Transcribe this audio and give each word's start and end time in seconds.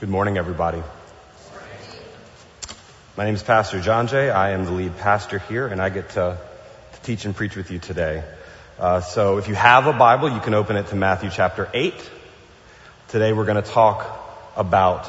Good 0.00 0.08
morning, 0.08 0.38
everybody. 0.38 0.82
My 3.18 3.26
name 3.26 3.34
is 3.34 3.42
Pastor 3.42 3.82
John 3.82 4.06
Jay. 4.06 4.30
I 4.30 4.52
am 4.52 4.64
the 4.64 4.70
lead 4.70 4.96
pastor 4.96 5.40
here, 5.40 5.66
and 5.66 5.78
I 5.78 5.90
get 5.90 6.08
to, 6.10 6.38
to 6.92 7.00
teach 7.02 7.26
and 7.26 7.36
preach 7.36 7.54
with 7.54 7.70
you 7.70 7.78
today. 7.78 8.24
Uh, 8.78 9.02
so 9.02 9.36
if 9.36 9.46
you 9.46 9.54
have 9.54 9.86
a 9.88 9.92
Bible, 9.92 10.30
you 10.30 10.40
can 10.40 10.54
open 10.54 10.76
it 10.76 10.86
to 10.86 10.96
Matthew 10.96 11.28
chapter 11.28 11.68
8. 11.74 11.92
Today 13.08 13.34
we're 13.34 13.44
going 13.44 13.62
to 13.62 13.70
talk 13.70 14.06
about 14.56 15.06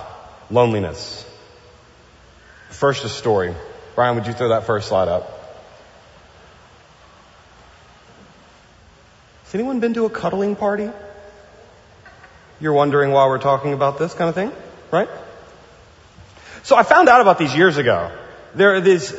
loneliness. 0.51 1.25
First, 2.71 3.05
a 3.05 3.09
story. 3.09 3.55
Brian, 3.95 4.15
would 4.15 4.27
you 4.27 4.33
throw 4.33 4.49
that 4.49 4.65
first 4.65 4.89
slide 4.89 5.07
up? 5.07 5.23
Has 9.45 9.55
anyone 9.55 9.79
been 9.79 9.93
to 9.93 10.03
a 10.03 10.09
cuddling 10.09 10.57
party? 10.57 10.89
You're 12.59 12.73
wondering 12.73 13.11
why 13.11 13.27
we're 13.27 13.39
talking 13.39 13.71
about 13.71 13.97
this 13.97 14.13
kind 14.13 14.27
of 14.27 14.35
thing? 14.35 14.51
Right? 14.91 15.09
So 16.63 16.75
I 16.75 16.83
found 16.83 17.09
out 17.09 17.21
about 17.21 17.39
these 17.39 17.55
years 17.55 17.77
ago. 17.77 18.11
There 18.53 18.75
are 18.75 18.81
these, 18.81 19.13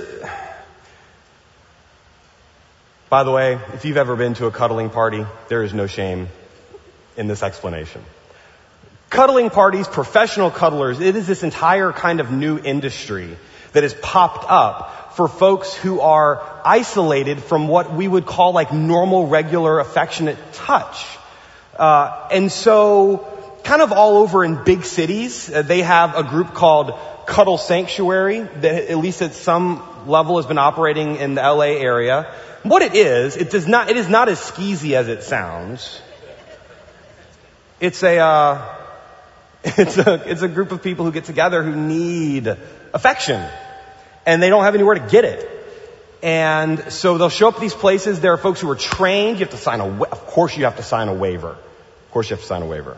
by 3.09 3.25
the 3.25 3.31
way, 3.31 3.59
if 3.75 3.85
you've 3.85 3.97
ever 3.97 4.15
been 4.15 4.35
to 4.35 4.47
a 4.47 4.51
cuddling 4.51 4.91
party, 4.91 5.27
there 5.49 5.63
is 5.63 5.73
no 5.73 5.87
shame 5.87 6.29
in 7.17 7.27
this 7.27 7.43
explanation. 7.43 8.05
Cuddling 9.11 9.51
parties, 9.51 9.89
professional 9.89 10.51
cuddlers, 10.51 11.01
it 11.01 11.17
is 11.17 11.27
this 11.27 11.43
entire 11.43 11.93
kind 11.93 12.21
of 12.21 12.31
new 12.31 12.59
industry 12.59 13.37
that 13.73 13.83
has 13.83 13.95
popped 13.95 14.45
up 14.49 15.15
for 15.17 15.29
folks 15.29 15.75
who 15.75 16.01
are 16.01 16.43
isolated 16.65 17.43
from 17.43 17.69
what 17.69 17.93
we 17.93 18.09
would 18.09 18.25
call 18.25 18.53
like 18.53 18.73
normal, 18.73 19.27
regular, 19.27 19.79
affectionate 19.81 20.39
touch. 20.53 21.07
Uh, 21.77 22.29
and 22.31 22.53
so 22.53 23.32
kind 23.65 23.83
of 23.83 23.93
all 23.93 24.19
over 24.19 24.45
in 24.45 24.65
big 24.65 24.85
cities. 24.85 25.51
Uh, 25.51 25.63
they 25.63 25.83
have 25.83 26.17
a 26.17 26.23
group 26.23 26.55
called 26.55 26.99
Cuddle 27.27 27.59
Sanctuary 27.59 28.41
that 28.41 28.91
at 28.91 28.99
least 28.99 29.23
at 29.23 29.35
some 29.35 29.83
level 30.09 30.37
has 30.37 30.47
been 30.47 30.59
operating 30.59 31.17
in 31.17 31.35
the 31.35 31.43
LA 31.43 31.77
area. 31.79 32.35
What 32.63 32.83
it 32.83 32.95
is, 32.95 33.37
it 33.37 33.51
does 33.51 33.67
not, 33.67 33.91
it 33.91 33.97
is 33.97 34.09
not 34.09 34.29
as 34.29 34.39
skeezy 34.39 34.95
as 34.95 35.09
it 35.09 35.23
sounds. 35.23 36.01
It's 37.81 38.03
a, 38.03 38.19
uh, 38.19 38.77
it's 39.65 39.99
a, 39.99 40.23
it's 40.31 40.43
a 40.43 40.49
group 40.49 40.73
of 40.73 40.83
people 40.83 41.05
who 41.05 41.13
get 41.13 41.25
together 41.25 41.63
who 41.63 41.75
need 41.75 42.49
affection. 42.93 43.45
And 44.25 44.43
they 44.43 44.49
don't 44.49 44.63
have 44.63 44.75
anywhere 44.75 44.95
to 44.95 45.09
get 45.09 45.25
it. 45.25 45.49
And 46.23 46.93
so 46.93 47.19
they'll 47.19 47.29
show 47.29 47.49
up 47.49 47.57
at 47.57 47.61
these 47.61 47.75
places. 47.75 48.21
There 48.21 48.33
are 48.33 48.39
folks 48.39 48.61
who 48.61 48.71
are 48.71 48.77
trained. 48.77 49.41
You 49.41 49.47
have 49.47 49.51
to 49.51 49.57
sign 49.57 49.81
a, 49.81 49.87
of 49.87 50.27
course 50.27 50.57
you 50.57 50.65
have 50.65 50.77
to 50.77 50.83
sign 50.85 51.09
a 51.09 51.15
waiver. 51.15 51.51
Of 51.51 52.11
course 52.13 52.31
you 52.31 52.37
have 52.37 52.43
to 52.43 52.47
sign 52.47 52.63
a 52.63 52.67
waiver. 52.67 52.97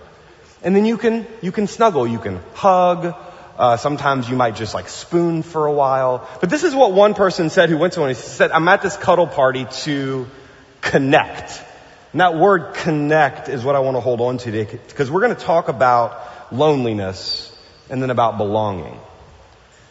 And 0.64 0.74
then 0.74 0.86
you 0.86 0.96
can, 0.96 1.26
you 1.42 1.52
can 1.52 1.66
snuggle, 1.66 2.06
you 2.06 2.18
can 2.18 2.40
hug, 2.54 3.14
uh, 3.56 3.76
sometimes 3.76 4.28
you 4.28 4.34
might 4.34 4.56
just 4.56 4.74
like 4.74 4.88
spoon 4.88 5.42
for 5.42 5.66
a 5.66 5.72
while. 5.72 6.28
But 6.40 6.50
this 6.50 6.64
is 6.64 6.74
what 6.74 6.92
one 6.92 7.14
person 7.14 7.50
said 7.50 7.68
who 7.68 7.78
went 7.78 7.92
to 7.92 8.00
one. 8.00 8.08
He 8.08 8.14
said, 8.14 8.50
I'm 8.50 8.66
at 8.68 8.82
this 8.82 8.96
cuddle 8.96 9.26
party 9.26 9.66
to 9.82 10.26
connect. 10.80 11.62
And 12.12 12.20
that 12.20 12.34
word 12.34 12.74
connect 12.74 13.48
is 13.48 13.62
what 13.62 13.76
I 13.76 13.80
want 13.80 13.96
to 13.96 14.00
hold 14.00 14.20
on 14.20 14.38
to 14.38 14.50
today 14.50 14.78
because 14.88 15.10
we're 15.10 15.20
going 15.20 15.36
to 15.36 15.42
talk 15.42 15.68
about 15.68 16.52
loneliness 16.52 17.54
and 17.90 18.02
then 18.02 18.10
about 18.10 18.38
belonging. 18.38 18.98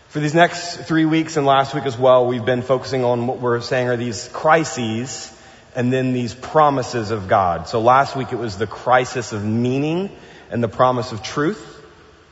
For 0.10 0.20
these 0.20 0.36
next 0.36 0.78
three 0.78 1.06
weeks 1.06 1.38
and 1.38 1.46
last 1.46 1.74
week 1.74 1.86
as 1.86 1.98
well, 1.98 2.28
we've 2.28 2.46
been 2.46 2.62
focusing 2.62 3.04
on 3.04 3.28
what 3.28 3.40
we're 3.40 3.62
saying 3.62 3.90
are 3.90 3.98
these 3.98 4.30
crises 4.32 5.32
and 5.76 5.92
then 5.92 6.14
these 6.14 6.34
promises 6.34 7.12
of 7.12 7.28
God. 7.28 7.68
So 7.68 7.80
last 7.82 8.16
week 8.16 8.32
it 8.32 8.38
was 8.38 8.58
the 8.58 8.68
crisis 8.68 9.34
of 9.34 9.44
meaning 9.44 10.16
and 10.54 10.64
the 10.64 10.68
promise 10.68 11.12
of 11.12 11.24
truth. 11.24 11.84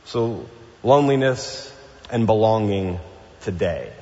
So 0.04 0.46
loneliness 0.84 1.70
and 2.08 2.24
belonging 2.24 3.00
today. 3.40 3.92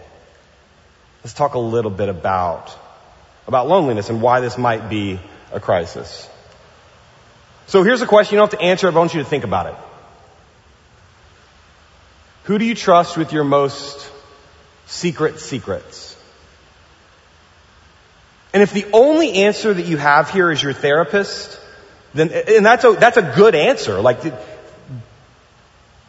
Let's 1.24 1.32
talk 1.32 1.54
a 1.54 1.58
little 1.58 1.90
bit 1.90 2.10
about, 2.10 2.70
about 3.46 3.66
loneliness 3.66 4.10
and 4.10 4.20
why 4.20 4.40
this 4.40 4.58
might 4.58 4.90
be 4.90 5.18
a 5.52 5.58
crisis. 5.58 6.28
So 7.66 7.82
here's 7.82 8.02
a 8.02 8.06
question. 8.06 8.34
You 8.34 8.40
don't 8.40 8.50
have 8.50 8.60
to 8.60 8.64
answer 8.64 8.88
I 8.88 8.90
want 8.90 9.14
you 9.14 9.20
to 9.20 9.28
think 9.28 9.44
about 9.44 9.66
it. 9.66 9.74
Who 12.44 12.58
do 12.58 12.66
you 12.66 12.74
trust 12.74 13.16
with 13.16 13.32
your 13.32 13.44
most 13.44 14.10
secret 14.84 15.40
secrets? 15.40 16.14
And 18.52 18.62
if 18.62 18.72
the 18.72 18.86
only 18.92 19.32
answer 19.44 19.72
that 19.72 19.86
you 19.86 19.96
have 19.96 20.28
here 20.28 20.50
is 20.50 20.62
your 20.62 20.74
therapist, 20.74 21.59
then, 22.14 22.30
and 22.32 22.66
that's 22.66 22.84
a, 22.84 22.92
that's 22.92 23.16
a 23.16 23.34
good 23.36 23.54
answer. 23.54 24.00
Like, 24.00 24.20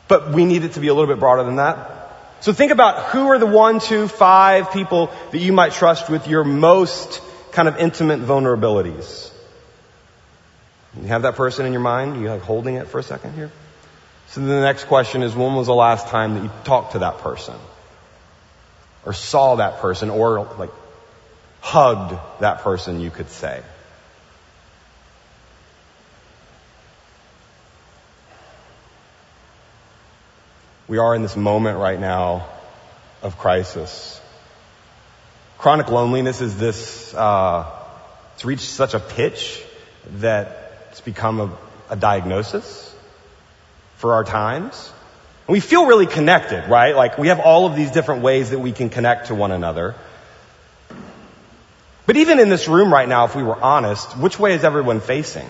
but 0.07 0.31
we 0.31 0.45
need 0.45 0.63
it 0.63 0.73
to 0.73 0.79
be 0.79 0.87
a 0.87 0.93
little 0.93 1.07
bit 1.07 1.19
broader 1.19 1.43
than 1.43 1.57
that. 1.57 1.97
So 2.41 2.53
think 2.53 2.71
about 2.71 3.11
who 3.11 3.27
are 3.27 3.37
the 3.37 3.45
one, 3.45 3.79
two, 3.79 4.07
five 4.07 4.71
people 4.71 5.11
that 5.31 5.37
you 5.37 5.53
might 5.53 5.73
trust 5.73 6.09
with 6.09 6.27
your 6.27 6.43
most 6.43 7.21
kind 7.51 7.67
of 7.67 7.77
intimate 7.77 8.19
vulnerabilities. 8.19 9.31
You 10.99 11.07
have 11.07 11.21
that 11.21 11.35
person 11.35 11.65
in 11.65 11.71
your 11.71 11.81
mind? 11.81 12.19
You 12.19 12.29
like 12.29 12.41
holding 12.41 12.75
it 12.75 12.87
for 12.87 12.99
a 12.99 13.03
second 13.03 13.33
here? 13.35 13.51
So 14.29 14.41
the 14.41 14.61
next 14.61 14.85
question 14.85 15.23
is 15.23 15.35
when 15.35 15.53
was 15.55 15.67
the 15.67 15.75
last 15.75 16.07
time 16.07 16.33
that 16.33 16.43
you 16.43 16.51
talked 16.63 16.93
to 16.93 16.99
that 16.99 17.19
person? 17.19 17.55
Or 19.05 19.13
saw 19.13 19.55
that 19.55 19.79
person 19.79 20.09
or 20.09 20.45
like 20.57 20.71
hugged 21.61 22.17
that 22.41 22.61
person 22.61 22.99
you 22.99 23.11
could 23.11 23.29
say? 23.29 23.61
We 30.91 30.97
are 30.97 31.15
in 31.15 31.21
this 31.21 31.37
moment 31.37 31.77
right 31.77 31.97
now 31.97 32.49
of 33.21 33.37
crisis. 33.37 34.19
Chronic 35.57 35.87
loneliness 35.89 36.41
is 36.41 36.57
this, 36.57 37.13
uh, 37.13 37.65
it's 38.33 38.43
reached 38.43 38.67
such 38.67 38.93
a 38.93 38.99
pitch 38.99 39.63
that 40.17 40.89
it's 40.89 40.99
become 40.99 41.39
a, 41.39 41.57
a 41.91 41.95
diagnosis 41.95 42.93
for 43.99 44.15
our 44.15 44.25
times. 44.25 44.91
And 45.47 45.53
we 45.53 45.61
feel 45.61 45.85
really 45.85 46.07
connected, 46.07 46.69
right? 46.69 46.93
Like 46.93 47.17
we 47.17 47.29
have 47.29 47.39
all 47.39 47.67
of 47.67 47.77
these 47.77 47.91
different 47.91 48.21
ways 48.21 48.49
that 48.49 48.59
we 48.59 48.73
can 48.73 48.89
connect 48.89 49.27
to 49.27 49.35
one 49.35 49.53
another. 49.53 49.95
But 52.05 52.17
even 52.17 52.37
in 52.37 52.49
this 52.49 52.67
room 52.67 52.91
right 52.91 53.07
now, 53.07 53.23
if 53.23 53.33
we 53.33 53.43
were 53.43 53.55
honest, 53.55 54.17
which 54.17 54.37
way 54.37 54.55
is 54.55 54.65
everyone 54.65 54.99
facing? 54.99 55.47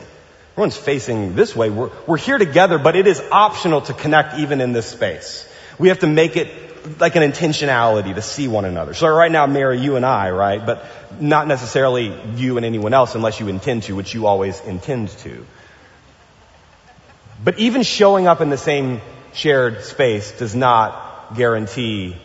Everyone's 0.52 0.78
facing 0.78 1.36
this 1.36 1.56
way. 1.56 1.70
We're, 1.70 1.92
we're 2.06 2.18
here 2.18 2.38
together, 2.38 2.78
but 2.78 2.96
it 2.96 3.08
is 3.08 3.22
optional 3.32 3.82
to 3.82 3.94
connect 3.94 4.40
even 4.40 4.60
in 4.60 4.74
this 4.74 4.86
space. 4.86 5.48
We 5.80 5.88
have 5.88 6.00
to 6.00 6.08
make 6.08 6.36
it 6.36 7.00
like 7.00 7.16
an 7.16 7.24
intentionality 7.24 8.14
to 8.16 8.22
see 8.22 8.48
one 8.48 8.66
another. 8.66 8.94
So 8.94 9.08
right 9.08 9.32
now, 9.32 9.46
Mary, 9.48 9.80
you 9.80 9.96
and 9.96 10.06
I, 10.06 10.32
right? 10.32 10.64
But 10.66 10.86
not 11.20 11.48
necessarily 11.48 12.14
you 12.36 12.58
and 12.58 12.66
anyone 12.66 12.94
else 12.94 13.16
unless 13.16 13.40
you 13.40 13.48
intend 13.48 13.84
to, 13.84 13.96
which 13.96 14.14
you 14.14 14.28
always 14.28 14.60
intend 14.62 15.10
to. 15.20 15.46
But 17.44 17.60
even 17.60 17.84
showing 17.84 18.28
up 18.28 18.42
in 18.42 18.50
the 18.50 18.58
same 18.58 19.02
shared 19.34 19.84
space 19.84 20.32
does 20.32 20.56
not 20.56 21.36
guarantee 21.36 22.18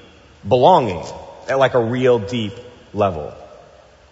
belonging 0.47 1.05
at 1.49 1.59
like 1.59 1.75
a 1.75 1.83
real 1.83 2.19
deep 2.19 2.55
level. 2.93 3.35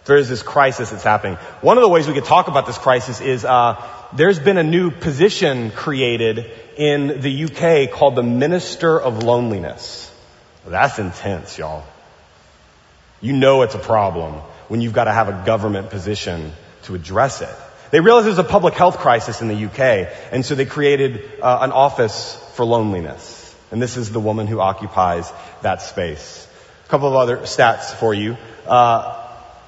There 0.05 0.17
is 0.17 0.29
this 0.29 0.43
crisis 0.43 0.91
that's 0.91 1.03
happening. 1.03 1.37
One 1.61 1.77
of 1.77 1.81
the 1.81 1.89
ways 1.89 2.07
we 2.07 2.13
could 2.13 2.25
talk 2.25 2.47
about 2.47 2.67
this 2.67 2.77
crisis 2.77 3.21
is 3.21 3.43
uh, 3.43 3.83
there's 4.13 4.37
been 4.37 4.57
a 4.57 4.63
new 4.63 4.91
position 4.91 5.71
created 5.71 6.51
in 6.77 7.21
the 7.21 7.45
UK 7.45 7.91
called 7.91 8.15
the 8.15 8.23
Minister 8.23 8.99
of 9.01 9.23
Loneliness. 9.23 10.11
That's 10.67 10.99
intense, 10.99 11.57
y'all. 11.57 11.83
You 13.19 13.33
know 13.33 13.63
it's 13.63 13.75
a 13.75 13.79
problem 13.79 14.35
when 14.67 14.81
you've 14.81 14.93
got 14.93 15.05
to 15.05 15.11
have 15.11 15.29
a 15.29 15.43
government 15.45 15.89
position 15.89 16.53
to 16.83 16.95
address 16.95 17.41
it. 17.41 17.55
They 17.91 17.99
realized 17.99 18.27
there's 18.27 18.37
a 18.37 18.43
public 18.43 18.75
health 18.75 18.97
crisis 18.97 19.41
in 19.41 19.47
the 19.47 19.65
UK, 19.65 20.09
and 20.31 20.45
so 20.45 20.53
they 20.53 20.65
created 20.65 21.39
uh, 21.41 21.59
an 21.61 21.71
office 21.71 22.35
for 22.53 22.65
loneliness. 22.65 23.55
And 23.71 23.81
this 23.81 23.97
is 23.97 24.11
the 24.11 24.19
woman 24.19 24.45
who 24.47 24.59
occupies 24.59 25.31
that 25.61 25.81
space. 25.81 26.47
A 26.85 26.89
couple 26.89 27.07
of 27.07 27.15
other 27.15 27.37
stats 27.37 27.93
for 27.93 28.13
you. 28.13 28.37
Uh, 28.67 29.24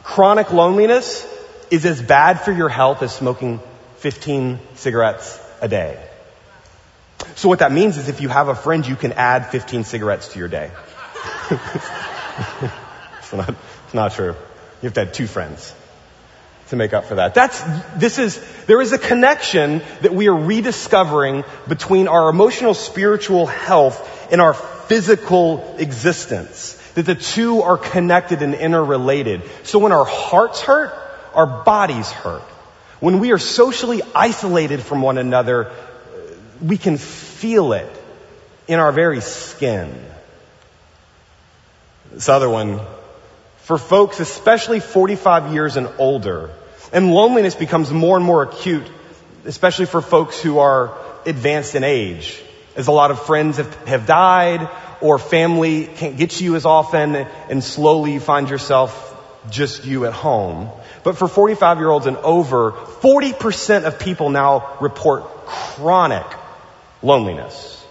chronic 0.07 0.53
loneliness 0.53 1.27
is 1.69 1.85
as 1.85 2.01
bad 2.01 2.39
for 2.39 2.53
your 2.53 2.69
health 2.69 3.03
as 3.03 3.13
smoking 3.13 3.59
15 3.97 4.57
cigarettes 4.75 5.37
a 5.61 5.67
day. 5.67 6.01
So 7.35 7.49
what 7.49 7.59
that 7.59 7.73
means 7.73 7.97
is 7.97 8.07
if 8.07 8.21
you 8.21 8.29
have 8.29 8.47
a 8.47 8.55
friend, 8.55 8.87
you 8.87 8.95
can 8.95 9.11
add 9.11 9.51
15 9.51 9.83
cigarettes 9.83 10.29
to 10.29 10.39
your 10.39 10.47
day. 10.47 10.71
it's, 11.51 13.33
not, 13.33 13.49
it's 13.49 13.93
not 13.93 14.13
true. 14.13 14.33
You 14.81 14.87
have 14.87 14.93
to 14.93 14.99
have 15.01 15.11
two 15.11 15.27
friends 15.27 15.75
to 16.69 16.77
make 16.77 16.93
up 16.93 17.05
for 17.05 17.15
that. 17.15 17.33
That's, 17.33 17.61
this 17.97 18.17
is, 18.17 18.41
there 18.65 18.79
is 18.81 18.93
a 18.93 18.97
connection 18.97 19.81
that 20.03 20.13
we 20.13 20.29
are 20.29 20.37
rediscovering 20.37 21.43
between 21.67 22.07
our 22.07 22.29
emotional 22.29 22.73
spiritual 22.73 23.45
health 23.45 24.31
and 24.31 24.39
our 24.39 24.53
physical 24.53 25.75
existence. 25.77 26.76
That 26.97 27.05
the 27.05 27.13
two 27.13 27.61
are 27.61 27.77
connected 27.77 28.41
and 28.41 28.55
interrelated. 28.55 29.43
So 29.61 29.77
when 29.77 29.91
our 29.91 30.03
hearts 30.03 30.61
hurt, 30.61 30.91
our 31.35 31.45
bodies 31.45 32.09
hurt. 32.09 32.41
When 32.99 33.19
we 33.19 33.31
are 33.33 33.37
socially 33.37 34.01
isolated 34.15 34.81
from 34.81 35.03
one 35.03 35.19
another, 35.19 35.71
we 36.59 36.79
can 36.79 36.97
feel 36.97 37.73
it 37.73 37.87
in 38.67 38.79
our 38.79 38.91
very 38.91 39.21
skin. 39.21 39.93
This 42.13 42.29
other 42.29 42.49
one, 42.49 42.79
for 43.57 43.77
folks, 43.77 44.19
especially 44.19 44.79
45 44.79 45.53
years 45.53 45.77
and 45.77 45.87
older, 45.99 46.49
and 46.91 47.13
loneliness 47.13 47.53
becomes 47.53 47.91
more 47.91 48.17
and 48.17 48.25
more 48.25 48.41
acute, 48.41 48.89
especially 49.45 49.85
for 49.85 50.01
folks 50.01 50.41
who 50.41 50.57
are 50.57 50.97
advanced 51.27 51.75
in 51.75 51.83
age, 51.83 52.41
as 52.75 52.87
a 52.87 52.91
lot 52.91 53.11
of 53.11 53.23
friends 53.23 53.57
have, 53.57 53.85
have 53.85 54.07
died 54.07 54.67
or 55.01 55.19
family 55.19 55.85
can't 55.85 56.17
get 56.17 56.39
you 56.41 56.55
as 56.55 56.65
often 56.65 57.15
and 57.15 57.63
slowly 57.63 58.13
you 58.13 58.19
find 58.19 58.49
yourself 58.49 59.03
just 59.49 59.85
you 59.85 60.05
at 60.05 60.13
home. 60.13 60.69
But 61.03 61.17
for 61.17 61.27
45 61.27 61.77
year 61.77 61.89
olds 61.89 62.05
and 62.05 62.17
over, 62.17 62.71
40% 62.71 63.83
of 63.85 63.99
people 63.99 64.29
now 64.29 64.77
report 64.81 65.23
chronic 65.45 66.25
loneliness. 67.01 67.85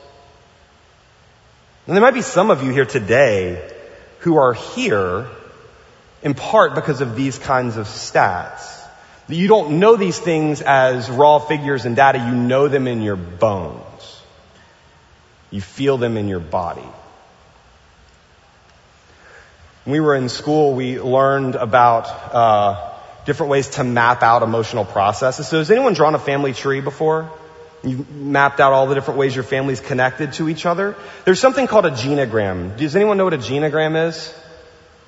And 1.87 1.97
there 1.97 2.03
might 2.03 2.15
be 2.15 2.23
some 2.23 2.51
of 2.51 2.65
you 2.65 2.73
here 2.73 2.85
today 2.85 3.73
who 4.21 4.37
are 4.37 4.53
here 4.53 5.29
in 6.23 6.35
part 6.35 6.75
because 6.75 7.01
of 7.01 7.15
these 7.15 7.39
kinds 7.39 7.77
of 7.77 7.87
stats. 7.87 8.83
You 9.29 9.49
don't 9.49 9.79
know 9.79 9.97
these 9.97 10.19
things 10.19 10.61
as 10.63 11.09
raw 11.09 11.39
figures 11.39 11.85
and 11.85 11.97
data, 11.97 12.19
you 12.19 12.35
know 12.35 12.69
them 12.69 12.87
in 12.87 13.03
your 13.03 13.17
bones. 13.17 14.16
You 15.51 15.61
feel 15.61 15.97
them 15.97 16.17
in 16.17 16.29
your 16.29 16.41
body. 16.41 16.89
When 19.85 19.93
we 19.93 20.01
were 20.01 20.17
in 20.17 20.29
school, 20.29 20.75
we 20.75 21.01
learned 21.01 21.55
about 21.55 22.09
uh, 22.35 22.93
different 23.25 23.51
ways 23.51 23.69
to 23.71 23.85
map 23.85 24.23
out 24.23 24.43
emotional 24.43 24.85
processes. 24.85 25.47
So 25.47 25.59
has 25.59 25.71
anyone 25.71 25.95
drawn 25.95 26.15
a 26.15 26.19
family 26.19 26.53
tree 26.53 26.81
before? 26.81 27.31
You've 27.85 28.11
mapped 28.11 28.59
out 28.59 28.73
all 28.73 28.89
the 28.89 28.97
different 28.97 29.19
ways 29.19 29.35
your 29.35 29.45
family's 29.45 29.81
connected 29.81 30.33
to 30.35 30.49
each 30.49 30.67
other. 30.67 30.97
There's 31.25 31.39
something 31.39 31.69
called 31.69 31.87
a 31.87 31.91
genogram. 31.91 32.77
Does 32.77 32.97
anyone 32.97 33.17
know 33.17 33.25
what 33.25 33.35
a 33.35 33.39
genogram 33.39 34.09
is? 34.09 34.35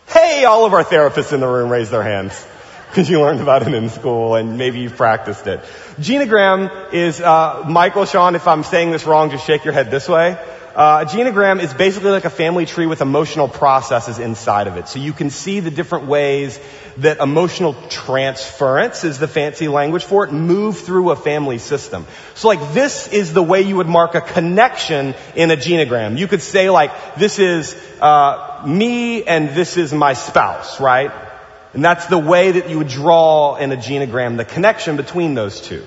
Hey, 0.06 0.44
all 0.44 0.64
of 0.64 0.73
our 0.73 0.84
therapists 0.84 1.32
in 1.32 1.41
the 1.41 1.49
room 1.49 1.70
raise 1.70 1.91
their 1.91 2.05
hands 2.05 2.46
because 2.88 3.08
you 3.08 3.20
learned 3.20 3.40
about 3.40 3.62
it 3.62 3.75
in 3.75 3.88
school 3.88 4.35
and 4.35 4.58
maybe 4.58 4.81
you've 4.81 4.96
practiced 4.96 5.46
it. 5.46 5.61
Genogram 6.00 6.93
is, 6.93 7.20
uh, 7.20 7.64
Michael, 7.69 8.05
Sean, 8.05 8.35
if 8.35 8.49
I'm 8.49 8.62
saying 8.62 8.90
this 8.90 9.05
wrong, 9.05 9.31
just 9.31 9.46
shake 9.46 9.64
your 9.64 9.75
head 9.75 9.90
this 9.90 10.08
way. 10.08 10.38
Uh, 10.75 11.05
a 11.05 11.11
genogram 11.11 11.61
is 11.61 11.75
basically 11.75 12.11
like 12.11 12.25
a 12.25 12.31
family 12.31 12.64
tree 12.64 12.87
with 12.87 13.00
emotional 13.00 13.49
processes 13.49 14.20
inside 14.20 14.69
of 14.69 14.76
it. 14.76 14.87
So 14.87 15.00
you 15.00 15.12
can 15.12 15.29
see 15.31 15.58
the 15.58 15.73
different 15.73 16.06
ways 16.06 16.61
that 16.99 17.19
emotional 17.19 17.75
transference 17.88 19.02
is 19.02 19.19
the 19.19 19.26
fancy 19.26 19.67
language 19.67 20.05
for 20.05 20.25
it, 20.25 20.32
move 20.32 20.79
through 20.79 21.11
a 21.11 21.17
family 21.17 21.58
system. 21.58 22.06
So 22.34 22.46
like 22.46 22.75
this 22.75 23.08
is 23.08 23.32
the 23.32 23.43
way 23.43 23.62
you 23.62 23.75
would 23.75 23.88
mark 23.88 24.14
a 24.14 24.20
connection 24.20 25.17
in 25.34 25.50
a 25.50 25.56
genogram. 25.56 26.17
You 26.17 26.29
could 26.29 26.43
say 26.43 26.70
like, 26.70 27.17
this 27.17 27.41
is, 27.41 27.75
uh, 28.00 28.62
me 28.64 29.25
and 29.25 29.50
this 29.50 29.76
is 29.76 29.93
my 29.93 30.12
spouse, 30.12 30.81
right? 30.81 31.11
And 31.75 31.85
that's 31.85 32.06
the 32.06 32.19
way 32.19 32.53
that 32.53 32.70
you 32.70 32.79
would 32.79 32.88
draw 32.88 33.56
in 33.56 33.73
a 33.73 33.76
genogram 33.76 34.37
the 34.37 34.44
connection 34.44 34.97
between 34.97 35.35
those 35.35 35.61
two. 35.61 35.85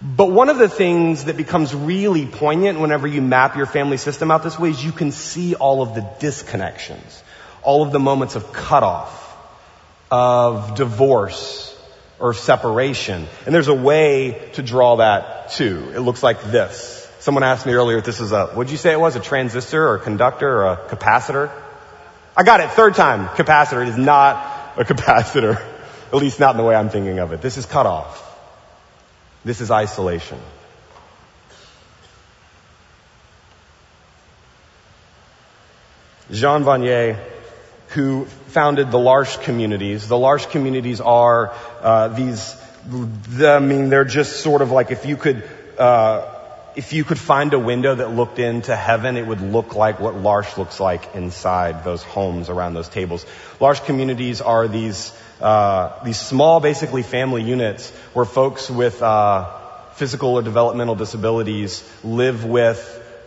But 0.00 0.32
one 0.32 0.48
of 0.48 0.58
the 0.58 0.68
things 0.68 1.24
that 1.24 1.36
becomes 1.36 1.74
really 1.74 2.26
poignant 2.26 2.80
whenever 2.80 3.06
you 3.06 3.22
map 3.22 3.56
your 3.56 3.66
family 3.66 3.98
system 3.98 4.30
out 4.32 4.42
this 4.42 4.58
way 4.58 4.70
is 4.70 4.84
you 4.84 4.90
can 4.90 5.12
see 5.12 5.54
all 5.54 5.80
of 5.80 5.94
the 5.94 6.00
disconnections, 6.00 7.22
all 7.62 7.82
of 7.82 7.92
the 7.92 8.00
moments 8.00 8.34
of 8.34 8.52
cutoff, 8.52 9.20
of 10.10 10.74
divorce, 10.74 11.68
or 12.18 12.34
separation. 12.34 13.26
And 13.46 13.54
there's 13.54 13.68
a 13.68 13.74
way 13.74 14.50
to 14.54 14.62
draw 14.62 14.96
that 14.96 15.50
too. 15.50 15.92
It 15.94 16.00
looks 16.00 16.22
like 16.22 16.42
this. 16.44 16.98
Someone 17.20 17.44
asked 17.44 17.66
me 17.66 17.72
earlier 17.72 17.98
if 17.98 18.04
this 18.04 18.20
is 18.20 18.32
a, 18.32 18.46
what'd 18.46 18.72
you 18.72 18.76
say 18.76 18.92
it 18.92 18.98
was? 18.98 19.14
A 19.14 19.20
transistor 19.20 19.86
or 19.86 19.96
a 19.96 20.00
conductor 20.00 20.48
or 20.48 20.72
a 20.72 20.76
capacitor? 20.88 21.52
I 22.36 22.42
got 22.42 22.60
it, 22.60 22.70
third 22.70 22.94
time. 22.96 23.28
Capacitor. 23.28 23.82
It 23.82 23.88
is 23.88 23.98
not 23.98 24.61
a 24.76 24.84
capacitor. 24.84 25.60
At 26.12 26.18
least 26.18 26.40
not 26.40 26.50
in 26.50 26.56
the 26.58 26.64
way 26.64 26.74
I'm 26.74 26.90
thinking 26.90 27.18
of 27.18 27.32
it. 27.32 27.40
This 27.40 27.56
is 27.56 27.64
cutoff. 27.64 28.28
This 29.44 29.60
is 29.60 29.70
isolation. 29.70 30.38
Jean 36.30 36.64
Vanier, 36.64 37.18
who 37.88 38.24
founded 38.24 38.90
the 38.90 38.98
L'Arche 38.98 39.38
communities, 39.42 40.08
the 40.08 40.16
L'Arche 40.16 40.48
communities 40.50 41.00
are 41.00 41.52
uh, 41.80 42.08
these. 42.08 42.56
I 43.40 43.58
mean, 43.58 43.90
they're 43.90 44.04
just 44.04 44.40
sort 44.40 44.62
of 44.62 44.70
like 44.70 44.90
if 44.90 45.06
you 45.06 45.16
could. 45.16 45.48
Uh, 45.78 46.31
if 46.74 46.92
you 46.92 47.04
could 47.04 47.18
find 47.18 47.52
a 47.54 47.58
window 47.58 47.94
that 47.94 48.10
looked 48.10 48.38
into 48.38 48.74
heaven, 48.74 49.16
it 49.16 49.26
would 49.26 49.40
look 49.40 49.74
like 49.74 50.00
what 50.00 50.14
L'Arche 50.14 50.56
looks 50.56 50.80
like 50.80 51.14
inside 51.14 51.84
those 51.84 52.02
homes 52.02 52.48
around 52.48 52.74
those 52.74 52.88
tables. 52.88 53.26
L'Arche 53.60 53.84
communities 53.84 54.40
are 54.40 54.68
these 54.68 55.12
uh, 55.40 56.02
these 56.04 56.20
small, 56.20 56.60
basically 56.60 57.02
family 57.02 57.42
units 57.42 57.90
where 58.12 58.24
folks 58.24 58.70
with 58.70 59.02
uh, 59.02 59.50
physical 59.94 60.34
or 60.34 60.42
developmental 60.42 60.94
disabilities 60.94 61.82
live 62.04 62.44
with, 62.44 62.80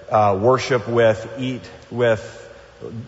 uh, 0.09 0.37
worship 0.41 0.87
with, 0.87 1.27
eat 1.37 1.69
with, 1.91 2.41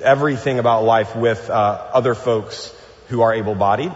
everything 0.01 0.60
about 0.60 0.84
life 0.84 1.16
with 1.16 1.50
uh, 1.50 1.54
other 1.94 2.16
folks 2.16 2.74
who 3.10 3.22
are 3.22 3.34
able-bodied. 3.34 3.94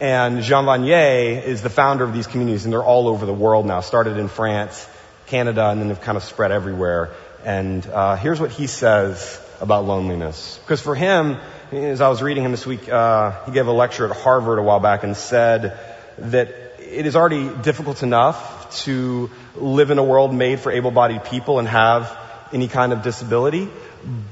And 0.00 0.42
Jean 0.42 0.64
Vanier 0.64 1.42
is 1.42 1.62
the 1.62 1.70
founder 1.70 2.04
of 2.04 2.12
these 2.12 2.26
communities, 2.26 2.64
and 2.64 2.72
they're 2.72 2.82
all 2.82 3.08
over 3.08 3.26
the 3.26 3.34
world 3.34 3.66
now. 3.66 3.80
Started 3.80 4.16
in 4.18 4.28
France, 4.28 4.88
Canada, 5.26 5.68
and 5.68 5.80
then 5.80 5.88
they've 5.88 6.00
kind 6.00 6.16
of 6.16 6.24
spread 6.24 6.52
everywhere. 6.52 7.10
And 7.44 7.86
uh, 7.86 8.16
here's 8.16 8.40
what 8.40 8.50
he 8.50 8.66
says 8.66 9.40
about 9.60 9.84
loneliness. 9.84 10.58
Because 10.62 10.80
for 10.80 10.94
him, 10.94 11.36
as 11.72 12.00
I 12.00 12.08
was 12.08 12.22
reading 12.22 12.44
him 12.44 12.50
this 12.50 12.66
week, 12.66 12.88
uh, 12.88 13.44
he 13.44 13.52
gave 13.52 13.66
a 13.66 13.72
lecture 13.72 14.08
at 14.08 14.16
Harvard 14.16 14.58
a 14.58 14.62
while 14.62 14.80
back 14.80 15.04
and 15.04 15.16
said 15.16 15.78
that 16.18 16.48
it 16.78 17.06
is 17.06 17.16
already 17.16 17.48
difficult 17.48 18.02
enough 18.02 18.82
to 18.84 19.30
live 19.56 19.90
in 19.90 19.98
a 19.98 20.04
world 20.04 20.34
made 20.34 20.60
for 20.60 20.70
able-bodied 20.70 21.24
people 21.24 21.58
and 21.58 21.68
have 21.68 22.16
any 22.52 22.68
kind 22.68 22.92
of 22.92 23.02
disability. 23.02 23.68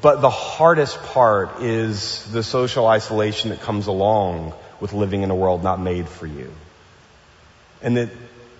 But 0.01 0.21
the 0.21 0.31
hardest 0.31 1.03
part 1.03 1.61
is 1.63 2.31
the 2.31 2.43
social 2.43 2.87
isolation 2.87 3.51
that 3.51 3.61
comes 3.61 3.87
along 3.87 4.55
with 4.81 4.93
living 4.93 5.23
in 5.23 5.31
a 5.31 5.35
world 5.35 5.63
not 5.63 5.81
made 5.81 6.09
for 6.09 6.27
you. 6.27 6.53
And 7.83 7.97
that 7.97 8.11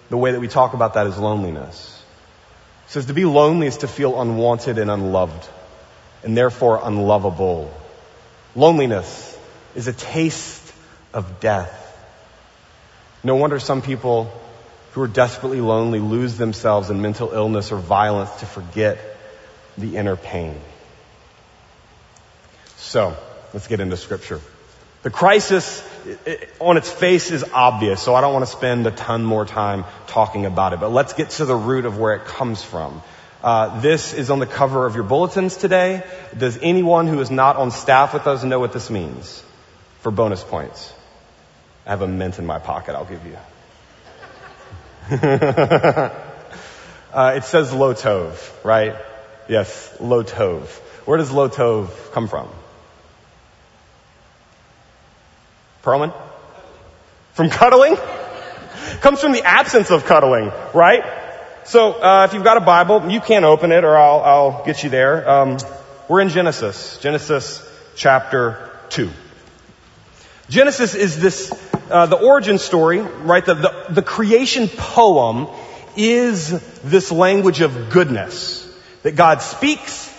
the 0.09 0.17
way 0.17 0.33
that 0.33 0.41
we 0.41 0.49
talk 0.49 0.75
about 0.75 0.95
that 0.95 1.07
is 1.07 1.19
loneliness. 1.19 1.92
Says 2.93 3.07
to 3.07 3.15
be 3.15 3.25
lonely 3.25 3.69
is 3.69 3.79
to 3.79 3.89
feel 3.89 4.21
unwanted 4.21 4.77
and 4.77 4.91
unloved, 4.91 5.49
and 6.23 6.37
therefore 6.37 6.79
unlovable. 6.85 7.73
Loneliness 8.55 9.35
is 9.75 9.89
a 9.89 9.95
taste 9.95 10.75
of 11.15 11.41
death. 11.41 11.73
No 13.25 13.37
wonder 13.37 13.59
some 13.59 13.81
people 13.81 14.31
who 14.91 15.01
are 15.01 15.09
desperately 15.09 15.63
lonely 15.63 16.01
lose 16.01 16.37
themselves 16.37 16.91
in 16.91 17.01
mental 17.01 17.33
illness 17.33 17.73
or 17.73 17.79
violence 17.79 18.31
to 18.41 18.45
forget 18.45 18.99
the 19.79 19.97
inner 19.97 20.17
pain. 20.17 20.61
So, 22.77 23.17
let's 23.55 23.69
get 23.69 23.81
into 23.81 23.97
scripture. 23.97 24.43
The 25.03 25.11
crisis 25.11 25.83
on 26.61 26.77
its 26.77 26.91
face 26.91 27.33
is 27.33 27.45
obvious, 27.53 28.01
so 28.01 28.15
I 28.15 28.21
don't 28.21 28.33
want 28.33 28.45
to 28.45 28.51
spend 28.51 28.87
a 28.87 28.93
ton 28.93 29.25
more 29.25 29.45
time 29.45 29.85
talking 30.07 30.47
about 30.47 30.73
it, 30.75 30.81
but 30.81 30.93
let's 30.93 31.13
get 31.13 31.31
to 31.31 31.45
the 31.45 31.57
root 31.57 31.87
of 31.87 31.99
where 31.99 32.15
it 32.15 32.25
comes 32.25 32.63
from. 32.63 33.03
Uh, 33.43 33.81
this 33.81 34.15
is 34.15 34.31
on 34.31 34.39
the 34.39 34.47
cover 34.47 34.87
of 34.87 34.95
your 34.95 35.03
bulletins 35.03 35.57
today. 35.57 36.05
Does 36.39 36.57
anyone 36.63 37.09
who 37.09 37.19
is 37.21 37.33
not 37.33 37.57
on 37.57 37.73
staff 37.73 38.15
with 38.15 38.29
us 38.29 38.45
know 38.45 38.61
what 38.61 38.73
this 38.73 38.91
means 38.91 39.43
for 40.01 40.13
bonus 40.13 40.45
points? 40.45 40.93
I 41.85 41.91
have 41.91 42.03
a 42.03 42.07
mint 42.07 42.39
in 42.39 42.47
my 42.47 42.61
pocket 42.61 42.95
I'll 42.95 43.05
give 43.05 43.27
you. 43.27 43.37
uh, 47.13 47.33
it 47.35 47.43
says 47.43 47.73
lo 47.73 47.93
tov, 47.93 48.65
right? 48.65 48.95
Yes, 49.49 49.97
lo 49.99 50.23
tov. 50.23 50.69
Where 51.07 51.19
does 51.19 51.33
lo 51.33 51.49
tov 51.49 52.13
come 52.13 52.29
from? 52.29 52.49
Perlman? 55.83 56.13
From 57.33 57.51
cuddling? 57.51 57.97
Comes 59.01 59.21
from 59.21 59.33
the 59.33 59.43
absence 59.43 59.91
of 59.91 60.05
cuddling, 60.05 60.53
right? 60.75 61.05
So 61.65 61.93
uh, 61.93 62.27
if 62.27 62.35
you've 62.35 62.45
got 62.45 62.57
a 62.57 62.61
Bible, 62.61 63.11
you 63.11 63.21
can't 63.21 63.45
open 63.45 63.73
it, 63.73 63.85
or 63.85 63.97
I'll, 63.97 64.21
I'll 64.21 64.65
get 64.65 64.83
you 64.83 64.91
there. 64.91 65.29
Um, 65.29 65.59
we're 66.09 66.21
in 66.21 66.29
Genesis, 66.29 66.99
Genesis 66.99 67.67
chapter 67.95 68.71
two. 68.89 69.11
Genesis 70.49 70.95
is 70.95 71.21
this 71.21 71.53
uh, 71.91 72.07
the 72.07 72.17
origin 72.17 72.59
story, 72.59 73.01
right? 73.01 73.45
The, 73.45 73.55
the 73.55 73.85
the 73.91 74.03
creation 74.03 74.69
poem 74.69 75.49
is 75.97 76.51
this 76.83 77.13
language 77.13 77.61
of 77.61 77.91
goodness 77.91 78.69
that 79.03 79.17
God 79.17 79.41
speaks 79.41 80.12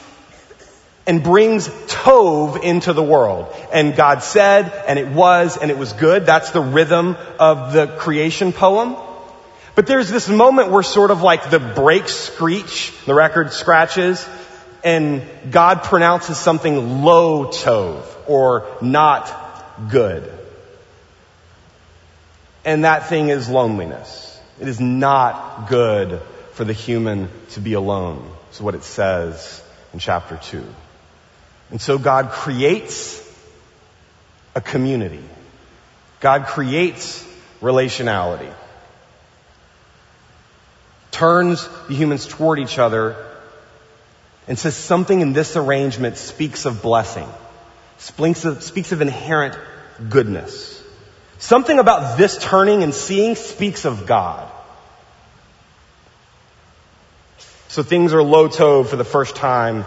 and 1.05 1.24
brings 1.24 1.67
Tov 1.67 2.62
into 2.62 2.93
the 2.93 3.03
world. 3.03 3.53
And 3.74 3.95
God 3.95 4.24
said, 4.24 4.72
and 4.88 4.98
it 4.98 5.10
was, 5.10 5.57
and 5.57 5.69
it 5.69 5.77
was 5.77 5.93
good. 5.93 6.25
That's 6.25 6.51
the 6.51 6.62
rhythm 6.62 7.17
of 7.39 7.74
the 7.74 7.88
creation 7.88 8.53
poem. 8.53 8.95
But 9.75 9.88
there's 9.88 10.10
this 10.10 10.29
moment 10.29 10.69
where 10.69 10.83
sort 10.83 11.12
of 11.12 11.22
like 11.22 11.50
the 11.50 11.60
brakes 11.60 12.13
screech, 12.13 12.93
the 13.05 13.13
record 13.13 13.51
scratches, 13.51 14.27
and 14.83 15.24
God 15.50 15.83
pronounces 15.83 16.38
something 16.38 17.03
lo 17.03 17.48
tov 17.48 18.03
or 18.27 18.67
not 18.81 19.89
good. 19.89 20.31
And 22.65 22.86
that 22.86 23.10
thing 23.10 23.29
is 23.29 23.50
loneliness. 23.50 24.39
It 24.60 24.67
is 24.67 24.79
not 24.79 25.67
good 25.67 26.22
for 26.53 26.63
the 26.63 26.74
human 26.74 27.29
to 27.51 27.60
be 27.60 27.74
alone, 27.74 28.29
is 28.51 28.62
what 28.62 28.75
it 28.75 28.83
says 28.83 29.62
in 29.91 30.00
chapter 30.00 30.38
2. 30.38 30.63
And 31.74 31.82
so 31.82 31.98
God 31.98 32.30
creates 32.30 33.20
a 34.53 34.62
community. 34.62 35.24
God 36.20 36.46
creates 36.46 37.27
relationality. 37.62 38.53
Turns 41.10 41.68
the 41.88 41.96
humans 41.96 42.27
toward 42.27 42.60
each 42.60 42.77
other 42.77 43.15
and 44.48 44.60
says 44.60 44.75
something 44.75 45.20
in 45.20 45.34
this 45.34 45.56
arrangement 45.56 46.18
speaks 46.18 46.65
of 46.65 46.84
blessing, 46.84 47.27
speaks 47.98 48.46
of, 48.46 48.62
speaks 48.62 48.92
of 48.92 49.01
inherent 49.01 49.58
goodness. 50.12 50.80
Something 51.39 51.80
about 51.80 52.20
this 52.20 52.38
turning 52.38 52.84
and 52.84 52.94
seeing 52.94 53.34
speaks 53.34 53.86
of 53.86 54.06
God. 54.06 54.48
So 57.68 57.82
things 57.82 58.13
are 58.13 58.22
lo 58.22 58.48
tov 58.48 58.89
for 58.89 58.96
the 58.96 59.03
first 59.03 59.36
time 59.36 59.86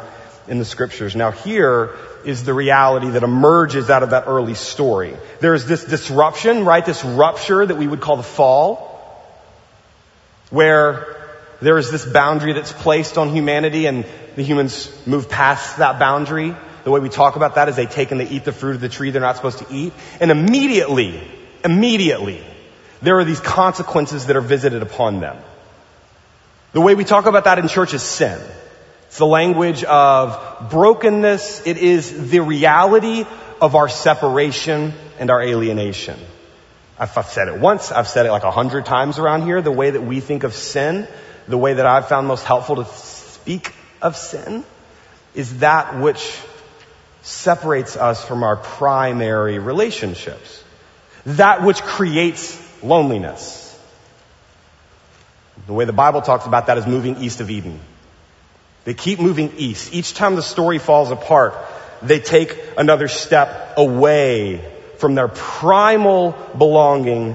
in 0.49 0.59
the 0.59 0.65
scriptures. 0.65 1.17
Now 1.17 1.31
here 1.31 1.97
is 2.25 2.45
the 2.45 2.55
reality 2.55 3.11
that 3.11 3.23
emerges 3.23 3.91
out 3.91 4.03
of 4.03 4.11
that 4.11 4.25
early 4.27 4.55
story. 4.55 5.17
There 5.41 5.55
is 5.55 5.67
this 5.67 5.85
disruption, 5.85 6.65
right? 6.65 6.85
This 6.85 7.05
rupture 7.05 7.65
that 7.65 7.77
we 7.77 7.87
would 7.87 8.01
call 8.01 8.17
the 8.17 8.23
fall, 8.23 8.93
where 10.51 11.17
there 11.61 11.79
is 11.79 11.91
this 11.91 12.05
boundary 12.05 12.53
that's 12.53 12.73
placed 12.73 13.19
on 13.19 13.35
humanity 13.35 13.87
and 13.87 14.05
the 14.35 14.43
humans 14.43 14.91
move 15.07 15.29
past 15.29 15.79
that 15.79 15.99
boundary. 15.99 16.55
The 16.85 16.91
way 16.91 17.01
we 17.01 17.09
talk 17.09 17.37
about 17.37 17.57
that 17.57 17.69
is 17.69 17.77
they 17.77 17.87
take 17.87 18.11
and 18.11 18.21
they 18.21 18.29
eat 18.29 18.45
the 18.45 18.53
fruit 18.53 18.77
of 18.77 18.81
the 18.81 18.89
tree 18.89 19.11
they're 19.11 19.21
not 19.21 19.37
supposed 19.37 19.59
to 19.59 19.67
eat. 19.71 19.93
And 20.21 20.31
immediately, 20.31 21.21
immediately, 21.65 22.45
there 23.03 23.19
are 23.19 23.25
these 23.25 23.41
consequences 23.41 24.27
that 24.27 24.37
are 24.37 24.43
visited 24.43 24.83
upon 24.83 25.21
them. 25.21 25.37
The 26.73 26.81
way 26.81 26.95
we 26.95 27.05
talk 27.05 27.27
about 27.27 27.45
that 27.45 27.59
in 27.59 27.69
church 27.69 27.95
is 27.95 28.03
sin. 28.03 28.39
It's 29.17 29.21
the 29.21 29.27
language 29.27 29.83
of 29.83 30.69
brokenness. 30.69 31.67
It 31.67 31.79
is 31.79 32.29
the 32.29 32.41
reality 32.41 33.25
of 33.63 33.75
our 33.75 33.89
separation 33.89 34.93
and 35.19 35.31
our 35.31 35.41
alienation. 35.41 36.21
I've 36.99 37.13
said 37.25 37.49
it 37.49 37.59
once. 37.59 37.91
I've 37.91 38.09
said 38.09 38.27
it 38.27 38.31
like 38.31 38.43
a 38.43 38.51
hundred 38.51 38.85
times 38.85 39.19
around 39.19 39.45
here. 39.45 39.63
The 39.63 39.73
way 39.73 39.89
that 39.89 40.03
we 40.03 40.21
think 40.21 40.45
of 40.45 40.53
sin, 40.53 41.09
the 41.49 41.57
way 41.57 41.73
that 41.73 41.87
I've 41.87 42.09
found 42.09 42.27
most 42.27 42.45
helpful 42.45 42.77
to 42.77 42.85
speak 42.85 43.73
of 44.03 44.19
sin 44.19 44.65
is 45.35 45.61
that 45.61 45.99
which 45.99 46.39
separates 47.23 47.97
us 47.97 48.23
from 48.23 48.43
our 48.43 48.57
primary 48.59 49.59
relationships. 49.59 50.63
That 51.25 51.63
which 51.63 51.81
creates 51.81 52.61
loneliness. 52.83 53.81
The 55.67 55.73
way 55.73 55.87
the 55.87 55.95
Bible 55.95 56.21
talks 56.21 56.45
about 56.45 56.67
that 56.67 56.77
is 56.77 56.87
moving 56.87 57.17
east 57.23 57.41
of 57.41 57.49
Eden. 57.49 57.81
They 58.87 58.95
keep 58.95 59.19
moving 59.19 59.53
east. 59.57 59.93
Each 59.93 60.15
time 60.15 60.37
the 60.37 60.43
story 60.43 60.79
falls 60.79 61.11
apart, 61.11 61.55
they 62.03 62.21
take 62.21 62.57
another 62.79 63.09
step 63.09 63.75
away 63.77 64.65
from 64.99 65.17
their 65.17 65.27
primal 65.27 66.33
belonging 66.57 67.35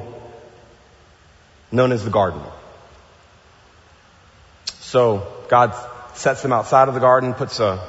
known 1.70 1.92
as 1.92 2.06
the 2.06 2.10
garden. 2.10 2.42
So 4.80 5.28
God 5.50 5.76
sets 6.16 6.42
them 6.42 6.54
outside 6.54 6.88
of 6.88 6.94
the 6.94 7.02
garden, 7.02 7.34
puts 7.34 7.60
a 7.60 7.86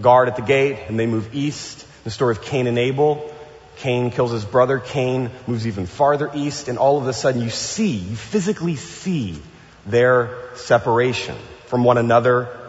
guard 0.00 0.26
at 0.26 0.34
the 0.34 0.42
gate, 0.42 0.80
and 0.88 0.98
they 0.98 1.06
move 1.06 1.36
east. 1.36 1.86
The 2.02 2.10
story 2.10 2.34
of 2.34 2.42
Cain 2.42 2.66
and 2.66 2.78
Abel. 2.78 3.32
Cain 3.76 4.10
kills 4.10 4.32
his 4.32 4.44
brother. 4.44 4.80
Cain 4.80 5.30
moves 5.46 5.68
even 5.68 5.86
farther 5.86 6.32
east, 6.34 6.66
and 6.66 6.78
all 6.78 6.98
of 6.98 7.06
a 7.06 7.12
sudden 7.12 7.42
you 7.42 7.50
see, 7.50 7.92
you 7.92 8.16
physically 8.16 8.74
see 8.74 9.40
their 9.86 10.36
separation 10.56 11.36
from 11.66 11.84
one 11.84 11.96
another 11.96 12.63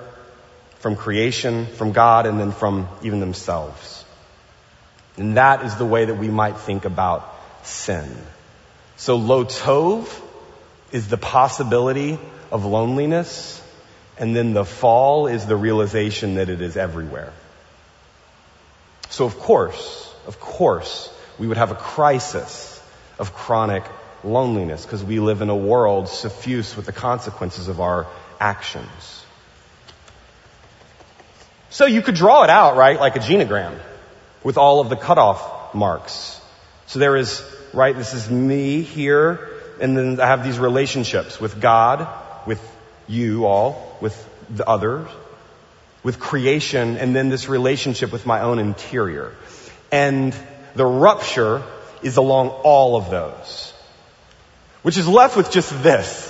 from 0.86 0.96
creation, 0.96 1.66
from 1.66 1.94
God, 1.94 2.28
and 2.28 2.40
then 2.40 2.52
from 2.52 2.88
even 3.02 3.20
themselves. 3.20 4.06
And 5.18 5.36
that 5.36 5.66
is 5.66 5.74
the 5.78 5.84
way 5.84 6.06
that 6.06 6.14
we 6.14 6.28
might 6.28 6.58
think 6.58 6.86
about 6.86 7.28
sin. 7.64 8.08
So 8.96 9.16
lo 9.16 9.46
tov 9.46 10.08
is 10.92 11.08
the 11.08 11.18
possibility 11.18 12.20
of 12.52 12.66
loneliness, 12.66 13.60
and 14.20 14.36
then 14.36 14.54
the 14.54 14.64
fall 14.64 15.26
is 15.26 15.48
the 15.48 15.56
realization 15.56 16.36
that 16.36 16.50
it 16.50 16.62
is 16.62 16.78
everywhere. 16.78 17.34
So 19.10 19.26
of 19.26 19.40
course, 19.40 20.14
of 20.28 20.40
course, 20.40 21.12
we 21.40 21.48
would 21.48 21.58
have 21.58 21.72
a 21.72 21.82
crisis 21.94 22.80
of 23.18 23.34
chronic 23.34 23.86
loneliness 24.24 24.86
because 24.86 25.04
we 25.04 25.20
live 25.20 25.42
in 25.42 25.50
a 25.50 25.58
world 25.58 26.10
suffused 26.10 26.76
with 26.76 26.86
the 26.86 26.94
consequences 26.94 27.70
of 27.70 27.82
our 27.82 28.06
actions. 28.40 29.15
So 31.76 31.86
you 31.86 32.02
could 32.02 32.16
draw 32.16 32.44
it 32.44 32.50
out, 32.50 32.78
right, 32.78 32.98
like 32.98 33.18
a 33.18 33.20
genogram 33.20 33.78
with 34.46 34.58
all 34.58 34.80
of 34.80 34.88
the 34.88 34.96
cutoff 34.96 35.76
marks. 35.76 36.40
So 36.88 37.00
there 37.00 37.18
is, 37.18 37.44
right, 37.74 37.94
this 37.94 38.14
is 38.14 38.30
me 38.30 38.82
here, 38.82 39.50
and 39.82 39.98
then 39.98 40.22
I 40.22 40.28
have 40.28 40.46
these 40.46 40.58
relationships 40.58 41.38
with 41.38 41.60
God, 41.60 42.08
with 42.48 42.62
you 43.10 43.46
all, 43.46 43.98
with 44.00 44.16
the 44.50 44.66
others, 44.66 45.10
with 46.02 46.18
creation, 46.18 46.96
and 46.96 47.14
then 47.14 47.28
this 47.28 47.50
relationship 47.50 48.10
with 48.10 48.26
my 48.26 48.40
own 48.40 48.58
interior. 48.60 49.36
And 49.92 50.34
the 50.76 50.86
rupture 50.86 51.62
is 52.02 52.16
along 52.16 52.52
all 52.64 52.96
of 52.96 53.10
those. 53.10 53.74
Which 54.82 54.98
is 54.98 55.10
left 55.10 55.36
with 55.36 55.52
just 55.52 55.84
this. 55.84 56.25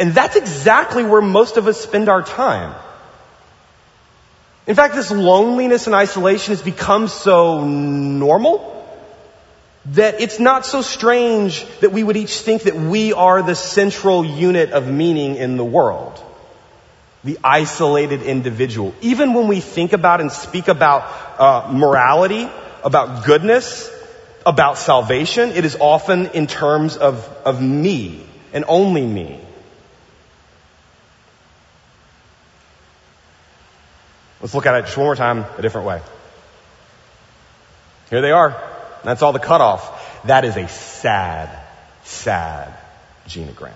And 0.00 0.14
that's 0.14 0.34
exactly 0.34 1.04
where 1.04 1.20
most 1.20 1.58
of 1.58 1.66
us 1.66 1.78
spend 1.78 2.08
our 2.08 2.22
time. 2.22 2.74
In 4.66 4.74
fact, 4.74 4.94
this 4.94 5.10
loneliness 5.10 5.86
and 5.86 5.94
isolation 5.94 6.52
has 6.52 6.62
become 6.62 7.06
so 7.06 7.64
normal 7.66 8.78
that 9.86 10.20
it's 10.20 10.38
not 10.38 10.64
so 10.64 10.80
strange 10.80 11.66
that 11.80 11.92
we 11.92 12.02
would 12.02 12.16
each 12.16 12.38
think 12.38 12.62
that 12.62 12.76
we 12.76 13.12
are 13.12 13.42
the 13.42 13.54
central 13.54 14.24
unit 14.24 14.70
of 14.70 14.88
meaning 14.88 15.36
in 15.36 15.58
the 15.58 15.64
world. 15.64 16.22
The 17.24 17.38
isolated 17.44 18.22
individual. 18.22 18.94
Even 19.02 19.34
when 19.34 19.48
we 19.48 19.60
think 19.60 19.92
about 19.92 20.22
and 20.22 20.32
speak 20.32 20.68
about 20.68 21.02
uh, 21.38 21.70
morality, 21.72 22.48
about 22.82 23.26
goodness, 23.26 23.90
about 24.46 24.78
salvation, 24.78 25.50
it 25.50 25.66
is 25.66 25.76
often 25.78 26.28
in 26.28 26.46
terms 26.46 26.96
of, 26.96 27.28
of 27.44 27.60
me 27.60 28.24
and 28.54 28.64
only 28.66 29.04
me. 29.04 29.38
Let's 34.40 34.54
look 34.54 34.66
at 34.66 34.74
it 34.74 34.86
just 34.86 34.96
one 34.96 35.06
more 35.06 35.16
time 35.16 35.44
a 35.58 35.62
different 35.62 35.86
way. 35.86 36.00
Here 38.08 38.22
they 38.22 38.30
are. 38.30 38.50
That's 39.04 39.22
all 39.22 39.32
the 39.32 39.38
cutoff. 39.38 40.24
That 40.24 40.44
is 40.44 40.56
a 40.56 40.68
sad, 40.68 41.50
sad 42.04 42.76
genogram. 43.26 43.72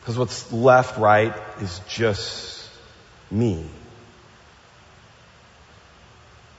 Because 0.00 0.18
what's 0.18 0.50
left, 0.52 0.98
right, 0.98 1.34
is 1.60 1.80
just 1.88 2.68
me. 3.30 3.66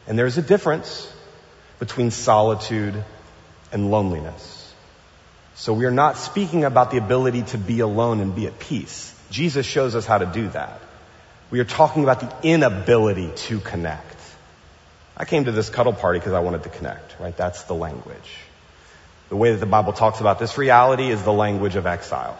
And 0.07 0.17
there's 0.17 0.38
a 0.38 0.41
difference 0.41 1.12
between 1.79 2.12
solitude 2.12 3.03
and 3.71 3.89
loneliness. 3.89 4.74
So 5.55 5.74
we 5.74 5.86
are 5.86 5.91
not 5.91 6.17
speaking 6.17 6.63
about 6.63 6.91
the 6.91 6.98
ability 6.98 7.43
to 7.43 7.57
be 7.57 7.79
alone 7.79 8.19
and 8.19 8.36
be 8.36 8.48
at 8.48 8.59
peace. 8.59 9.15
Jesus 9.29 9.65
shows 9.65 9.95
us 9.95 10.05
how 10.05 10.17
to 10.17 10.25
do 10.25 10.50
that. 10.50 10.79
We 11.51 11.60
are 11.60 11.65
talking 11.65 12.03
about 12.03 12.20
the 12.20 12.48
inability 12.48 13.32
to 13.48 13.60
connect. 13.60 14.18
I 15.18 15.25
came 15.25 15.46
to 15.46 15.51
this 15.51 15.70
cuddle 15.70 15.94
party 15.94 16.20
because 16.20 16.34
I 16.34 16.39
wanted 16.39 16.63
to 16.63 16.70
connect, 16.70 17.20
right? 17.20 17.36
That's 17.36 17.63
the 17.63 17.74
language. 17.74 18.38
The 19.29 19.36
way 19.36 19.51
that 19.51 19.60
the 19.60 19.65
Bible 19.65 19.94
talks 19.94 20.22
about 20.22 20.39
this 20.39 20.58
reality 20.58 21.10
is 21.10 21.22
the 21.24 21.34
language 21.34 21.75
of 21.75 21.86
exile. 21.86 22.38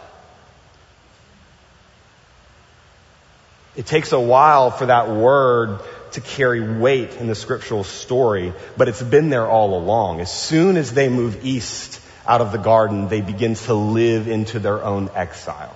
It 3.76 3.86
takes 3.86 4.12
a 4.12 4.20
while 4.20 4.70
for 4.70 4.86
that 4.86 5.08
word 5.10 5.80
to 6.12 6.20
carry 6.20 6.60
weight 6.60 7.16
in 7.16 7.28
the 7.28 7.34
scriptural 7.34 7.84
story, 7.84 8.52
but 8.76 8.88
it's 8.88 9.02
been 9.02 9.30
there 9.30 9.46
all 9.46 9.78
along. 9.78 10.20
As 10.20 10.32
soon 10.32 10.76
as 10.76 10.92
they 10.92 11.08
move 11.08 11.44
east 11.44 12.00
out 12.26 12.40
of 12.40 12.50
the 12.50 12.58
garden, 12.58 13.08
they 13.08 13.20
begin 13.20 13.54
to 13.54 13.74
live 13.74 14.26
into 14.26 14.58
their 14.58 14.82
own 14.82 15.10
exile. 15.14 15.74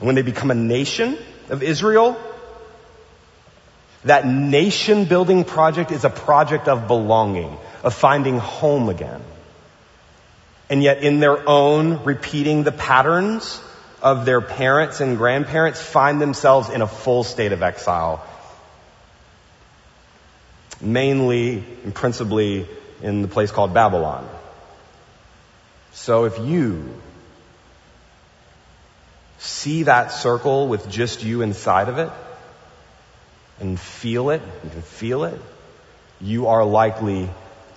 When 0.00 0.14
they 0.14 0.22
become 0.22 0.50
a 0.50 0.54
nation, 0.54 1.18
of 1.50 1.62
Israel, 1.62 2.16
that 4.04 4.26
nation 4.26 5.06
building 5.06 5.44
project 5.44 5.90
is 5.90 6.04
a 6.04 6.10
project 6.10 6.68
of 6.68 6.86
belonging, 6.86 7.56
of 7.82 7.94
finding 7.94 8.38
home 8.38 8.88
again. 8.88 9.22
And 10.68 10.82
yet 10.82 11.02
in 11.02 11.20
their 11.20 11.48
own 11.48 12.04
repeating 12.04 12.64
the 12.64 12.72
patterns 12.72 13.60
of 14.02 14.26
their 14.26 14.40
parents 14.40 15.00
and 15.00 15.16
grandparents 15.16 15.80
find 15.80 16.20
themselves 16.20 16.68
in 16.68 16.82
a 16.82 16.86
full 16.86 17.24
state 17.24 17.52
of 17.52 17.62
exile. 17.62 18.24
Mainly 20.80 21.64
and 21.84 21.94
principally 21.94 22.66
in 23.02 23.22
the 23.22 23.28
place 23.28 23.50
called 23.50 23.72
Babylon. 23.72 24.28
So 25.92 26.24
if 26.24 26.38
you 26.38 27.00
see 29.44 29.84
that 29.84 30.10
circle 30.10 30.68
with 30.68 30.88
just 30.88 31.22
you 31.22 31.42
inside 31.42 31.88
of 31.88 31.98
it 31.98 32.10
and 33.60 33.78
feel 33.78 34.30
it, 34.30 34.42
you 34.64 34.70
can 34.70 34.82
feel 34.82 35.24
it, 35.24 35.40
you 36.20 36.46
are 36.46 36.64
likely 36.64 37.28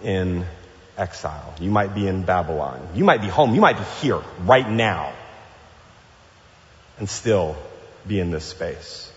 in 0.02 0.46
exile. 0.98 1.54
You 1.60 1.70
might 1.70 1.94
be 1.94 2.08
in 2.08 2.24
Babylon. 2.24 2.88
You 2.96 3.04
might 3.04 3.22
be 3.22 3.28
home. 3.28 3.54
You 3.54 3.62
might 3.62 3.78
be 3.78 3.84
here 4.02 4.22
right 4.44 4.70
now 4.70 5.14
and 6.98 7.10
still 7.10 7.58
be 8.08 8.20
in 8.20 8.32
this 8.32 8.46
space. 8.46 9.12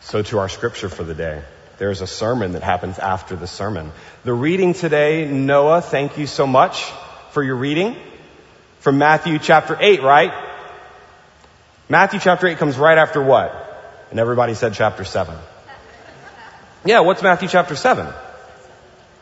So 0.00 0.22
to 0.22 0.38
our 0.38 0.48
scripture 0.48 0.90
for 0.90 1.04
the 1.04 1.14
day. 1.14 1.42
There's 1.82 2.00
a 2.00 2.06
sermon 2.06 2.52
that 2.52 2.62
happens 2.62 3.00
after 3.00 3.34
the 3.34 3.48
sermon. 3.48 3.90
The 4.22 4.32
reading 4.32 4.72
today, 4.72 5.26
Noah, 5.26 5.80
thank 5.80 6.16
you 6.16 6.28
so 6.28 6.46
much 6.46 6.80
for 7.32 7.42
your 7.42 7.56
reading 7.56 7.96
from 8.78 8.98
Matthew 8.98 9.40
chapter 9.40 9.76
8, 9.80 10.00
right? 10.00 10.32
Matthew 11.88 12.20
chapter 12.20 12.46
8 12.46 12.58
comes 12.58 12.78
right 12.78 12.96
after 12.96 13.20
what? 13.20 13.50
And 14.12 14.20
everybody 14.20 14.54
said 14.54 14.74
chapter 14.74 15.02
7. 15.02 15.36
Yeah, 16.84 17.00
what's 17.00 17.20
Matthew 17.20 17.48
chapter 17.48 17.74
7? 17.74 18.06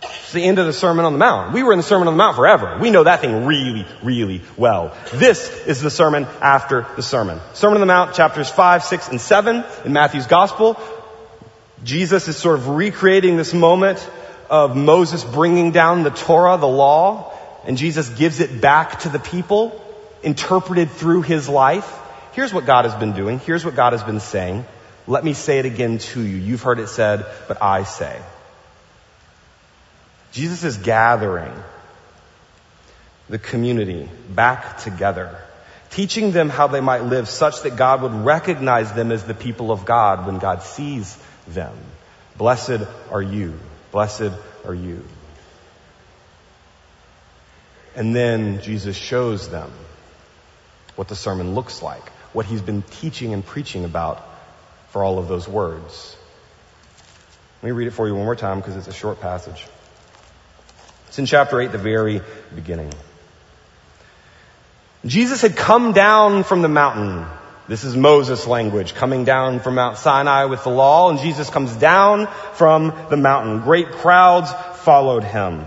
It's 0.02 0.32
the 0.32 0.44
end 0.44 0.58
of 0.58 0.66
the 0.66 0.74
Sermon 0.74 1.06
on 1.06 1.14
the 1.14 1.18
Mount. 1.18 1.54
We 1.54 1.62
were 1.62 1.72
in 1.72 1.78
the 1.78 1.82
Sermon 1.82 2.08
on 2.08 2.12
the 2.12 2.18
Mount 2.18 2.36
forever. 2.36 2.76
We 2.78 2.90
know 2.90 3.04
that 3.04 3.22
thing 3.22 3.46
really, 3.46 3.86
really 4.02 4.42
well. 4.58 4.94
This 5.14 5.48
is 5.66 5.80
the 5.80 5.90
sermon 5.90 6.26
after 6.42 6.86
the 6.96 7.02
sermon. 7.02 7.40
Sermon 7.54 7.76
on 7.76 7.80
the 7.80 7.86
Mount, 7.86 8.14
chapters 8.14 8.50
5, 8.50 8.84
6, 8.84 9.08
and 9.08 9.18
7 9.18 9.64
in 9.86 9.94
Matthew's 9.94 10.26
Gospel. 10.26 10.78
Jesus 11.84 12.28
is 12.28 12.36
sort 12.36 12.58
of 12.58 12.68
recreating 12.68 13.36
this 13.36 13.54
moment 13.54 14.06
of 14.50 14.76
Moses 14.76 15.24
bringing 15.24 15.70
down 15.70 16.02
the 16.02 16.10
Torah, 16.10 16.58
the 16.58 16.68
law, 16.68 17.32
and 17.64 17.78
Jesus 17.78 18.08
gives 18.08 18.40
it 18.40 18.60
back 18.60 19.00
to 19.00 19.08
the 19.08 19.18
people, 19.18 19.80
interpreted 20.22 20.90
through 20.90 21.22
his 21.22 21.48
life. 21.48 21.98
Here's 22.32 22.52
what 22.52 22.66
God 22.66 22.84
has 22.84 22.94
been 22.94 23.12
doing. 23.12 23.38
Here's 23.38 23.64
what 23.64 23.74
God 23.76 23.92
has 23.92 24.02
been 24.02 24.20
saying. 24.20 24.64
Let 25.06 25.24
me 25.24 25.32
say 25.32 25.58
it 25.58 25.66
again 25.66 25.98
to 25.98 26.20
you. 26.20 26.36
You've 26.36 26.62
heard 26.62 26.78
it 26.78 26.88
said, 26.88 27.24
but 27.48 27.62
I 27.62 27.84
say. 27.84 28.20
Jesus 30.32 30.62
is 30.62 30.76
gathering 30.76 31.52
the 33.28 33.38
community 33.38 34.08
back 34.28 34.78
together, 34.78 35.38
teaching 35.90 36.32
them 36.32 36.50
how 36.50 36.66
they 36.66 36.80
might 36.80 37.04
live 37.04 37.28
such 37.28 37.62
that 37.62 37.76
God 37.76 38.02
would 38.02 38.12
recognize 38.12 38.92
them 38.92 39.10
as 39.10 39.24
the 39.24 39.34
people 39.34 39.72
of 39.72 39.84
God 39.84 40.26
when 40.26 40.38
God 40.38 40.62
sees 40.62 41.16
them. 41.48 41.76
Blessed 42.36 42.82
are 43.10 43.22
you. 43.22 43.58
Blessed 43.92 44.32
are 44.64 44.74
you. 44.74 45.04
And 47.96 48.14
then 48.14 48.62
Jesus 48.62 48.96
shows 48.96 49.48
them 49.50 49.70
what 50.96 51.08
the 51.08 51.16
sermon 51.16 51.54
looks 51.54 51.82
like, 51.82 52.08
what 52.32 52.46
he's 52.46 52.62
been 52.62 52.82
teaching 52.82 53.32
and 53.32 53.44
preaching 53.44 53.84
about 53.84 54.24
for 54.90 55.02
all 55.04 55.18
of 55.18 55.28
those 55.28 55.48
words. 55.48 56.16
Let 57.62 57.66
me 57.66 57.72
read 57.72 57.88
it 57.88 57.92
for 57.92 58.06
you 58.06 58.14
one 58.14 58.24
more 58.24 58.36
time 58.36 58.60
because 58.60 58.76
it's 58.76 58.88
a 58.88 58.92
short 58.92 59.20
passage. 59.20 59.66
It's 61.08 61.18
in 61.18 61.26
chapter 61.26 61.60
8, 61.60 61.72
the 61.72 61.78
very 61.78 62.22
beginning. 62.54 62.92
Jesus 65.04 65.42
had 65.42 65.56
come 65.56 65.92
down 65.92 66.44
from 66.44 66.62
the 66.62 66.68
mountain 66.68 67.26
this 67.70 67.84
is 67.84 67.96
Moses 67.96 68.48
language 68.48 68.94
coming 68.94 69.24
down 69.24 69.60
from 69.60 69.76
Mount 69.76 69.96
Sinai 69.96 70.46
with 70.46 70.64
the 70.64 70.70
law 70.70 71.08
and 71.08 71.20
Jesus 71.20 71.50
comes 71.50 71.72
down 71.76 72.26
from 72.54 72.92
the 73.10 73.16
mountain. 73.16 73.60
Great 73.60 73.92
crowds 73.92 74.50
followed 74.80 75.22
him. 75.22 75.64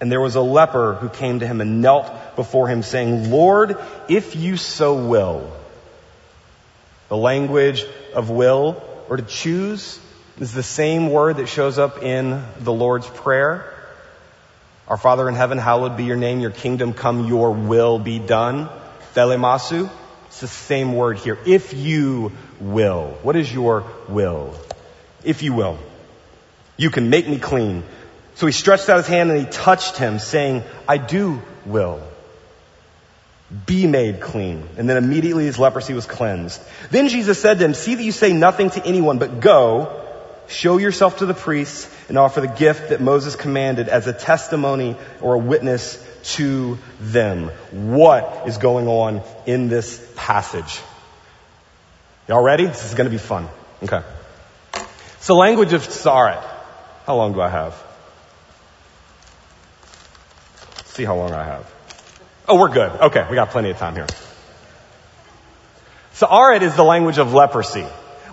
And 0.00 0.12
there 0.12 0.20
was 0.20 0.36
a 0.36 0.40
leper 0.40 0.94
who 0.94 1.08
came 1.08 1.40
to 1.40 1.46
him 1.48 1.60
and 1.60 1.82
knelt 1.82 2.36
before 2.36 2.68
him 2.68 2.84
saying, 2.84 3.32
Lord, 3.32 3.76
if 4.08 4.36
you 4.36 4.56
so 4.56 5.08
will. 5.08 5.50
The 7.08 7.16
language 7.16 7.84
of 8.14 8.30
will 8.30 8.80
or 9.08 9.16
to 9.16 9.24
choose 9.24 9.98
is 10.38 10.52
the 10.52 10.62
same 10.62 11.10
word 11.10 11.38
that 11.38 11.48
shows 11.48 11.80
up 11.80 12.00
in 12.00 12.44
the 12.60 12.72
Lord's 12.72 13.08
Prayer. 13.08 13.74
Our 14.86 14.98
Father 14.98 15.28
in 15.28 15.34
heaven, 15.34 15.58
hallowed 15.58 15.96
be 15.96 16.04
your 16.04 16.16
name, 16.16 16.38
your 16.38 16.52
kingdom 16.52 16.92
come, 16.92 17.26
your 17.26 17.50
will 17.50 17.98
be 17.98 18.20
done. 18.20 18.68
Thelemasu. 19.16 19.90
It's 20.32 20.40
the 20.40 20.48
same 20.48 20.94
word 20.94 21.18
here. 21.18 21.38
If 21.44 21.74
you 21.74 22.32
will. 22.58 23.18
What 23.22 23.36
is 23.36 23.52
your 23.52 23.84
will? 24.08 24.54
If 25.22 25.42
you 25.42 25.52
will. 25.52 25.78
You 26.78 26.88
can 26.88 27.10
make 27.10 27.28
me 27.28 27.38
clean. 27.38 27.84
So 28.36 28.46
he 28.46 28.52
stretched 28.52 28.88
out 28.88 28.96
his 28.96 29.06
hand 29.06 29.30
and 29.30 29.40
he 29.40 29.44
touched 29.44 29.98
him 29.98 30.18
saying, 30.18 30.62
I 30.88 30.96
do 30.96 31.42
will. 31.66 32.00
Be 33.66 33.86
made 33.86 34.22
clean. 34.22 34.66
And 34.78 34.88
then 34.88 34.96
immediately 34.96 35.44
his 35.44 35.58
leprosy 35.58 35.92
was 35.92 36.06
cleansed. 36.06 36.62
Then 36.90 37.08
Jesus 37.08 37.38
said 37.38 37.58
to 37.58 37.66
him, 37.66 37.74
see 37.74 37.94
that 37.94 38.02
you 38.02 38.10
say 38.10 38.32
nothing 38.32 38.70
to 38.70 38.82
anyone, 38.86 39.18
but 39.18 39.40
go, 39.40 40.02
show 40.48 40.78
yourself 40.78 41.18
to 41.18 41.26
the 41.26 41.34
priests 41.34 41.94
and 42.08 42.16
offer 42.16 42.40
the 42.40 42.48
gift 42.48 42.88
that 42.88 43.02
Moses 43.02 43.36
commanded 43.36 43.90
as 43.90 44.06
a 44.06 44.14
testimony 44.14 44.96
or 45.20 45.34
a 45.34 45.38
witness 45.38 46.02
to 46.24 46.78
them. 47.00 47.48
What 47.70 48.44
is 48.46 48.58
going 48.58 48.88
on 48.88 49.22
in 49.46 49.68
this 49.68 50.04
passage? 50.16 50.80
Y'all 52.28 52.42
ready? 52.42 52.66
This 52.66 52.84
is 52.84 52.94
going 52.94 53.06
to 53.06 53.10
be 53.10 53.18
fun. 53.18 53.48
Okay. 53.82 54.02
So 55.20 55.36
language 55.36 55.72
of 55.72 55.86
tzara'at. 55.86 56.42
How 57.06 57.16
long 57.16 57.32
do 57.32 57.40
I 57.40 57.48
have? 57.48 57.80
Let's 60.76 60.92
see 60.92 61.04
how 61.04 61.16
long 61.16 61.32
I 61.32 61.44
have. 61.44 61.72
Oh, 62.48 62.58
we're 62.58 62.72
good. 62.72 62.90
Okay, 62.90 63.26
we 63.28 63.34
got 63.34 63.50
plenty 63.50 63.70
of 63.70 63.78
time 63.78 63.94
here. 63.94 64.06
tzara'at 66.14 66.62
is 66.62 66.76
the 66.76 66.84
language 66.84 67.18
of 67.18 67.32
leprosy. 67.32 67.86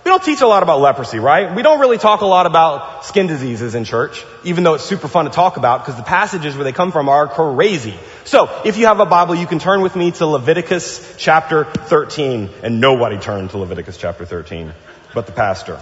We 0.09 0.13
don't 0.13 0.23
teach 0.23 0.41
a 0.41 0.47
lot 0.47 0.63
about 0.63 0.81
leprosy, 0.81 1.19
right? 1.19 1.55
We 1.55 1.61
don't 1.61 1.79
really 1.79 1.99
talk 1.99 2.21
a 2.21 2.25
lot 2.25 2.47
about 2.47 3.05
skin 3.05 3.27
diseases 3.27 3.75
in 3.75 3.83
church, 3.83 4.25
even 4.43 4.63
though 4.63 4.73
it's 4.73 4.83
super 4.83 5.07
fun 5.07 5.25
to 5.25 5.29
talk 5.29 5.57
about 5.57 5.81
because 5.81 5.97
the 5.97 6.03
passages 6.03 6.55
where 6.55 6.63
they 6.63 6.71
come 6.71 6.91
from 6.91 7.09
are 7.09 7.27
crazy. 7.27 7.93
So, 8.23 8.49
if 8.65 8.75
you 8.75 8.87
have 8.87 8.99
a 8.99 9.05
Bible, 9.05 9.35
you 9.35 9.45
can 9.45 9.59
turn 9.59 9.81
with 9.81 9.95
me 9.95 10.09
to 10.13 10.25
Leviticus 10.25 11.13
chapter 11.19 11.65
13, 11.65 12.49
and 12.63 12.81
nobody 12.81 13.19
turned 13.19 13.51
to 13.51 13.59
Leviticus 13.59 13.97
chapter 13.97 14.25
13, 14.25 14.73
but 15.13 15.27
the 15.27 15.31
pastor. 15.31 15.79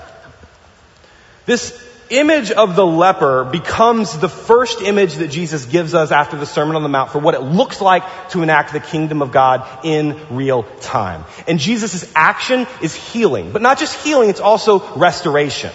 This 1.45 1.71
image 2.09 2.51
of 2.51 2.75
the 2.75 2.85
leper 2.85 3.45
becomes 3.45 4.17
the 4.17 4.29
first 4.29 4.81
image 4.81 5.15
that 5.15 5.29
Jesus 5.29 5.65
gives 5.65 5.93
us 5.93 6.11
after 6.11 6.37
the 6.37 6.45
Sermon 6.45 6.75
on 6.75 6.83
the 6.83 6.89
Mount 6.89 7.11
for 7.11 7.19
what 7.19 7.33
it 7.33 7.41
looks 7.41 7.81
like 7.81 8.29
to 8.31 8.43
enact 8.43 8.73
the 8.73 8.79
kingdom 8.79 9.21
of 9.21 9.31
God 9.31 9.85
in 9.85 10.19
real 10.29 10.63
time. 10.81 11.25
And 11.47 11.59
Jesus' 11.59 12.11
action 12.15 12.67
is 12.81 12.95
healing, 12.95 13.51
but 13.51 13.61
not 13.61 13.79
just 13.79 14.03
healing, 14.03 14.29
it's 14.29 14.39
also 14.39 14.79
restoration. 14.95 15.71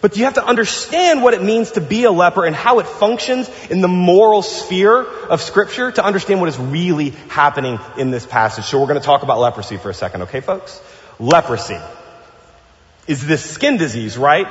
But 0.00 0.18
you 0.18 0.24
have 0.24 0.34
to 0.34 0.44
understand 0.44 1.22
what 1.22 1.32
it 1.32 1.42
means 1.42 1.72
to 1.72 1.80
be 1.80 2.04
a 2.04 2.10
leper 2.10 2.44
and 2.44 2.54
how 2.54 2.80
it 2.80 2.86
functions 2.86 3.48
in 3.70 3.80
the 3.80 3.88
moral 3.88 4.42
sphere 4.42 5.02
of 5.02 5.40
scripture 5.40 5.90
to 5.92 6.04
understand 6.04 6.40
what 6.40 6.50
is 6.50 6.58
really 6.58 7.10
happening 7.28 7.78
in 7.96 8.10
this 8.10 8.26
passage. 8.26 8.66
So 8.66 8.78
we're 8.78 8.86
going 8.86 9.00
to 9.00 9.06
talk 9.06 9.22
about 9.22 9.38
leprosy 9.38 9.78
for 9.78 9.88
a 9.88 9.94
second, 9.94 10.22
okay 10.22 10.42
folks? 10.42 10.78
Leprosy 11.18 11.78
is 13.06 13.26
this 13.26 13.48
skin 13.48 13.76
disease, 13.76 14.16
right? 14.16 14.46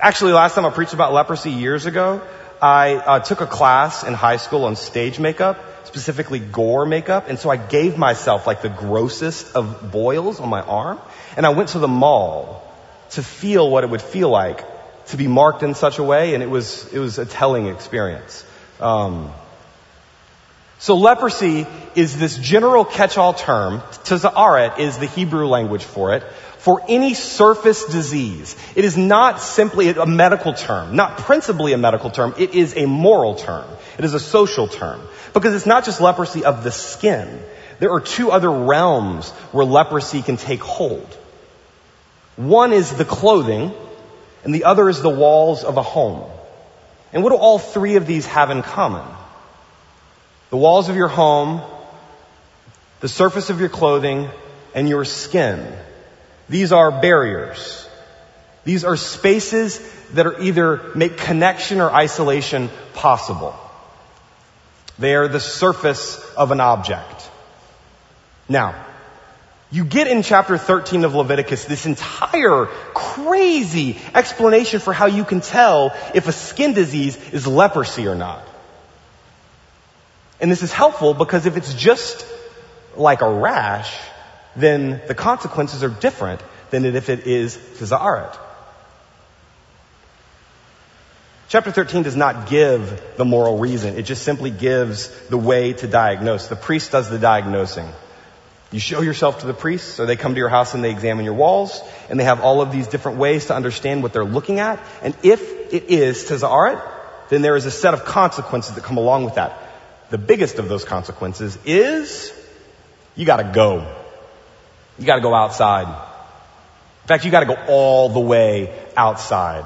Actually, 0.00 0.32
last 0.32 0.54
time 0.54 0.64
I 0.64 0.70
preached 0.70 0.94
about 0.94 1.12
leprosy 1.12 1.50
years 1.50 1.86
ago, 1.86 2.22
I 2.62 2.94
uh, 2.94 3.18
took 3.18 3.40
a 3.40 3.48
class 3.48 4.04
in 4.04 4.14
high 4.14 4.36
school 4.36 4.64
on 4.64 4.76
stage 4.76 5.18
makeup, 5.18 5.58
specifically 5.86 6.38
gore 6.38 6.86
makeup, 6.86 7.28
and 7.28 7.36
so 7.36 7.50
I 7.50 7.56
gave 7.56 7.98
myself 7.98 8.46
like 8.46 8.62
the 8.62 8.68
grossest 8.68 9.56
of 9.56 9.90
boils 9.90 10.38
on 10.38 10.48
my 10.48 10.60
arm, 10.60 11.00
and 11.36 11.44
I 11.44 11.48
went 11.48 11.70
to 11.70 11.80
the 11.80 11.88
mall 11.88 12.62
to 13.10 13.24
feel 13.24 13.68
what 13.68 13.82
it 13.82 13.90
would 13.90 14.02
feel 14.02 14.30
like 14.30 14.64
to 15.06 15.16
be 15.16 15.26
marked 15.26 15.64
in 15.64 15.74
such 15.74 15.98
a 15.98 16.04
way, 16.04 16.34
and 16.34 16.44
it 16.44 16.50
was 16.50 16.92
it 16.92 17.00
was 17.00 17.18
a 17.18 17.26
telling 17.26 17.66
experience. 17.66 18.44
Um, 18.78 19.32
so 20.78 20.94
leprosy 20.94 21.66
is 21.96 22.16
this 22.16 22.38
general 22.38 22.84
catch-all 22.84 23.34
term. 23.34 23.80
tzara'at 24.04 24.78
is 24.78 24.98
the 24.98 25.06
Hebrew 25.06 25.48
language 25.48 25.82
for 25.82 26.14
it 26.14 26.22
for 26.58 26.82
any 26.88 27.14
surface 27.14 27.84
disease. 27.84 28.56
It 28.74 28.84
is 28.84 28.96
not 28.96 29.40
simply 29.40 29.90
a 29.90 30.06
medical 30.06 30.52
term, 30.52 30.96
not 30.96 31.18
principally 31.18 31.72
a 31.72 31.78
medical 31.78 32.10
term. 32.10 32.34
It 32.36 32.54
is 32.54 32.76
a 32.76 32.86
moral 32.86 33.36
term. 33.36 33.64
It 33.96 34.04
is 34.04 34.14
a 34.14 34.20
social 34.20 34.68
term. 34.68 35.00
Because 35.34 35.54
it's 35.54 35.66
not 35.66 35.84
just 35.84 36.00
leprosy 36.00 36.44
of 36.44 36.64
the 36.64 36.72
skin. 36.72 37.40
There 37.78 37.92
are 37.92 38.00
two 38.00 38.30
other 38.30 38.50
realms 38.50 39.30
where 39.52 39.64
leprosy 39.64 40.20
can 40.22 40.36
take 40.36 40.60
hold. 40.60 41.06
One 42.36 42.72
is 42.72 42.92
the 42.92 43.04
clothing, 43.04 43.72
and 44.44 44.54
the 44.54 44.64
other 44.64 44.88
is 44.88 45.00
the 45.00 45.10
walls 45.10 45.64
of 45.64 45.76
a 45.76 45.82
home. 45.82 46.28
And 47.12 47.22
what 47.22 47.30
do 47.30 47.36
all 47.36 47.58
three 47.58 47.96
of 47.96 48.06
these 48.06 48.26
have 48.26 48.50
in 48.50 48.62
common? 48.62 49.06
The 50.50 50.56
walls 50.56 50.88
of 50.88 50.96
your 50.96 51.08
home, 51.08 51.62
the 53.00 53.08
surface 53.08 53.50
of 53.50 53.60
your 53.60 53.68
clothing, 53.68 54.28
and 54.74 54.88
your 54.88 55.04
skin. 55.04 55.72
These 56.48 56.72
are 56.72 56.90
barriers. 56.90 57.88
These 58.64 58.84
are 58.84 58.96
spaces 58.96 59.80
that 60.12 60.26
are 60.26 60.40
either 60.40 60.92
make 60.94 61.16
connection 61.16 61.80
or 61.80 61.90
isolation 61.90 62.70
possible. 62.94 63.54
They 64.98 65.14
are 65.14 65.28
the 65.28 65.40
surface 65.40 66.18
of 66.36 66.50
an 66.50 66.60
object. 66.60 67.30
Now, 68.48 68.86
you 69.70 69.84
get 69.84 70.08
in 70.08 70.22
chapter 70.22 70.56
13 70.56 71.04
of 71.04 71.14
Leviticus 71.14 71.66
this 71.66 71.84
entire 71.84 72.66
crazy 72.94 73.98
explanation 74.14 74.80
for 74.80 74.94
how 74.94 75.06
you 75.06 75.24
can 75.24 75.40
tell 75.40 75.94
if 76.14 76.26
a 76.26 76.32
skin 76.32 76.72
disease 76.72 77.16
is 77.32 77.46
leprosy 77.46 78.08
or 78.08 78.14
not. 78.14 78.42
And 80.40 80.50
this 80.50 80.62
is 80.62 80.72
helpful 80.72 81.12
because 81.14 81.46
if 81.46 81.56
it's 81.56 81.74
just 81.74 82.24
like 82.96 83.20
a 83.20 83.30
rash, 83.30 83.94
then 84.56 85.00
the 85.06 85.14
consequences 85.14 85.82
are 85.82 85.88
different 85.88 86.40
than 86.70 86.84
if 86.84 87.08
it 87.08 87.26
is 87.26 87.56
tzara'at. 87.56 88.36
Chapter 91.48 91.70
13 91.70 92.02
does 92.02 92.16
not 92.16 92.50
give 92.50 93.02
the 93.16 93.24
moral 93.24 93.58
reason. 93.58 93.96
It 93.96 94.02
just 94.02 94.22
simply 94.22 94.50
gives 94.50 95.08
the 95.28 95.38
way 95.38 95.72
to 95.72 95.86
diagnose. 95.86 96.48
The 96.48 96.56
priest 96.56 96.92
does 96.92 97.08
the 97.08 97.18
diagnosing. 97.18 97.88
You 98.70 98.80
show 98.80 99.00
yourself 99.00 99.40
to 99.40 99.46
the 99.46 99.54
priests, 99.54 99.94
so 99.94 100.04
they 100.04 100.16
come 100.16 100.34
to 100.34 100.38
your 100.38 100.50
house 100.50 100.74
and 100.74 100.84
they 100.84 100.90
examine 100.90 101.24
your 101.24 101.32
walls, 101.32 101.80
and 102.10 102.20
they 102.20 102.24
have 102.24 102.42
all 102.42 102.60
of 102.60 102.70
these 102.70 102.86
different 102.86 103.16
ways 103.16 103.46
to 103.46 103.54
understand 103.54 104.02
what 104.02 104.12
they're 104.12 104.26
looking 104.26 104.60
at. 104.60 104.78
And 105.00 105.16
if 105.22 105.40
it 105.72 105.84
is 105.84 106.24
tzara'at, 106.24 106.82
then 107.30 107.40
there 107.40 107.56
is 107.56 107.64
a 107.64 107.70
set 107.70 107.94
of 107.94 108.04
consequences 108.04 108.74
that 108.74 108.84
come 108.84 108.98
along 108.98 109.24
with 109.24 109.36
that. 109.36 109.58
The 110.10 110.18
biggest 110.18 110.58
of 110.58 110.68
those 110.68 110.84
consequences 110.84 111.58
is 111.64 112.30
you 113.16 113.24
gotta 113.24 113.50
go. 113.54 113.97
You 114.98 115.04
gotta 115.04 115.20
go 115.20 115.34
outside. 115.34 115.86
In 115.86 117.08
fact, 117.08 117.24
you 117.24 117.30
gotta 117.30 117.46
go 117.46 117.56
all 117.68 118.08
the 118.08 118.20
way 118.20 118.76
outside. 118.96 119.64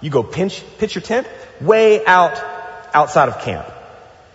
You 0.00 0.10
go 0.10 0.22
pinch, 0.22 0.62
pitch 0.78 0.94
your 0.94 1.02
tent 1.02 1.26
way 1.60 2.04
out, 2.04 2.38
outside 2.92 3.28
of 3.28 3.40
camp. 3.40 3.66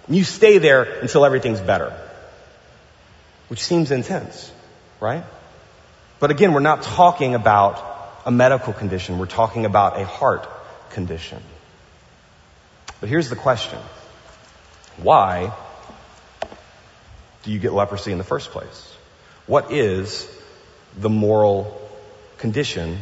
And 0.07 0.15
you 0.15 0.23
stay 0.23 0.57
there 0.57 0.83
until 0.83 1.25
everything's 1.25 1.61
better. 1.61 1.95
Which 3.47 3.63
seems 3.63 3.91
intense, 3.91 4.51
right? 4.99 5.23
But 6.19 6.31
again, 6.31 6.53
we're 6.53 6.59
not 6.59 6.83
talking 6.83 7.35
about 7.35 7.85
a 8.25 8.31
medical 8.31 8.73
condition. 8.73 9.19
We're 9.19 9.25
talking 9.27 9.65
about 9.65 9.99
a 9.99 10.05
heart 10.05 10.47
condition. 10.91 11.41
But 12.99 13.09
here's 13.09 13.29
the 13.29 13.35
question. 13.35 13.79
Why 14.97 15.53
do 17.43 17.51
you 17.51 17.59
get 17.59 17.73
leprosy 17.73 18.11
in 18.11 18.17
the 18.17 18.23
first 18.23 18.51
place? 18.51 18.93
What 19.45 19.71
is 19.71 20.27
the 20.97 21.09
moral 21.09 21.79
condition 22.37 22.99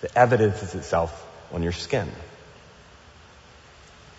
that 0.00 0.16
evidences 0.16 0.74
itself 0.74 1.26
on 1.52 1.62
your 1.62 1.72
skin. 1.72 2.10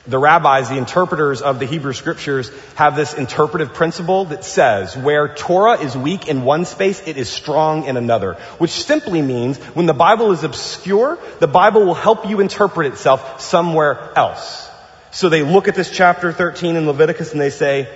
The 0.06 0.20
rabbis, 0.20 0.68
the 0.68 0.78
interpreters 0.78 1.42
of 1.42 1.60
the 1.60 1.66
Hebrew 1.66 1.94
scriptures 1.94 2.52
have 2.76 2.98
this 2.98 3.14
interpretive 3.14 3.74
principle 3.74 4.26
that 4.26 4.44
says 4.44 4.98
where 4.98 5.34
Torah 5.34 5.80
is 5.80 5.96
weak 5.96 6.28
in 6.28 6.44
one 6.44 6.66
space, 6.66 7.02
it 7.08 7.16
is 7.16 7.30
strong 7.30 7.86
in 7.86 7.96
another. 7.96 8.34
Which 8.58 8.72
simply 8.72 9.22
means 9.22 9.58
when 9.58 9.86
the 9.86 9.94
Bible 9.94 10.34
is 10.34 10.44
obscure, 10.44 11.18
the 11.40 11.48
Bible 11.48 11.86
will 11.86 11.94
help 11.94 12.28
you 12.28 12.42
interpret 12.42 12.88
itself 12.92 13.40
somewhere 13.40 14.12
else. 14.18 14.70
So 15.12 15.30
they 15.30 15.42
look 15.42 15.70
at 15.70 15.76
this 15.76 15.90
chapter 15.90 16.34
13 16.34 16.76
in 16.76 16.86
Leviticus 16.86 17.32
and 17.32 17.40
they 17.40 17.50
say, 17.50 17.88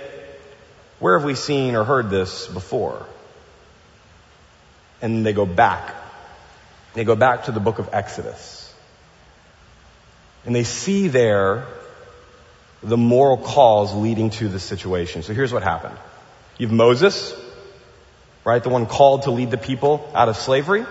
where 1.00 1.18
have 1.18 1.26
we 1.26 1.34
seen 1.34 1.76
or 1.76 1.84
heard 1.84 2.08
this 2.08 2.46
before? 2.46 3.04
And 5.00 5.24
they 5.24 5.32
go 5.32 5.46
back. 5.46 5.94
They 6.94 7.04
go 7.04 7.16
back 7.16 7.44
to 7.44 7.52
the 7.52 7.60
book 7.60 7.78
of 7.78 7.90
Exodus. 7.92 8.72
And 10.44 10.54
they 10.54 10.64
see 10.64 11.08
there 11.08 11.66
the 12.82 12.96
moral 12.96 13.36
cause 13.36 13.94
leading 13.94 14.30
to 14.30 14.48
the 14.48 14.60
situation. 14.60 15.22
So 15.22 15.34
here's 15.34 15.52
what 15.52 15.62
happened. 15.62 15.96
You 16.58 16.66
have 16.66 16.74
Moses, 16.74 17.34
right? 18.44 18.62
The 18.62 18.68
one 18.68 18.86
called 18.86 19.22
to 19.22 19.30
lead 19.30 19.50
the 19.50 19.58
people 19.58 20.10
out 20.14 20.28
of 20.28 20.36
slavery. 20.36 20.80
And 20.80 20.88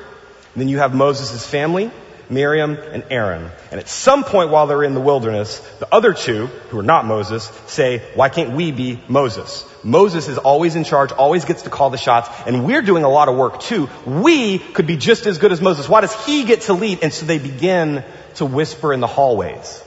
then 0.56 0.70
you 0.70 0.80
have 0.80 0.94
Moses' 0.94 1.46
family, 1.46 1.92
Miriam 2.30 2.78
and 2.78 3.06
Aaron. 3.10 3.50
And 3.72 3.80
at 3.80 3.88
some 3.88 4.24
point 4.24 4.50
while 4.50 4.68
they're 4.68 4.84
in 4.84 4.94
the 4.94 5.02
wilderness, 5.02 5.60
the 5.80 5.94
other 5.94 6.14
two, 6.14 6.48
who 6.48 6.80
are 6.80 6.84
not 6.84 7.06
Moses, 7.06 7.46
say, 7.68 8.00
why 8.16 8.30
can't 8.30 8.52
we 8.52 8.72
be 8.72 9.00
Moses? 9.08 9.66
Moses 9.84 10.28
is 10.28 10.38
always 10.38 10.76
in 10.76 10.84
charge, 10.84 11.12
always 11.12 11.46
gets 11.46 11.64
to 11.64 11.70
call 11.70 11.90
the 11.90 11.98
shots, 11.98 12.30
and 12.46 12.66
we're 12.66 12.82
doing 12.82 13.04
a 13.04 13.10
lot 13.10 13.30
of 13.30 13.36
work 13.36 13.60
too. 13.62 13.90
We 14.06 14.60
could 14.60 14.88
be 14.88 14.98
just 14.98 15.26
as 15.26 15.38
good 15.38 15.52
as 15.52 15.62
Moses. 15.62 15.88
Why 15.88 16.02
does 16.02 16.26
he 16.26 16.44
get 16.44 16.62
to 16.62 16.74
lead? 16.74 17.00
And 17.04 17.14
so 17.14 17.26
they 17.26 17.40
begin 17.40 18.04
to 18.36 18.46
whisper 18.46 18.94
in 18.94 19.00
the 19.00 19.08
hallways. 19.08 19.84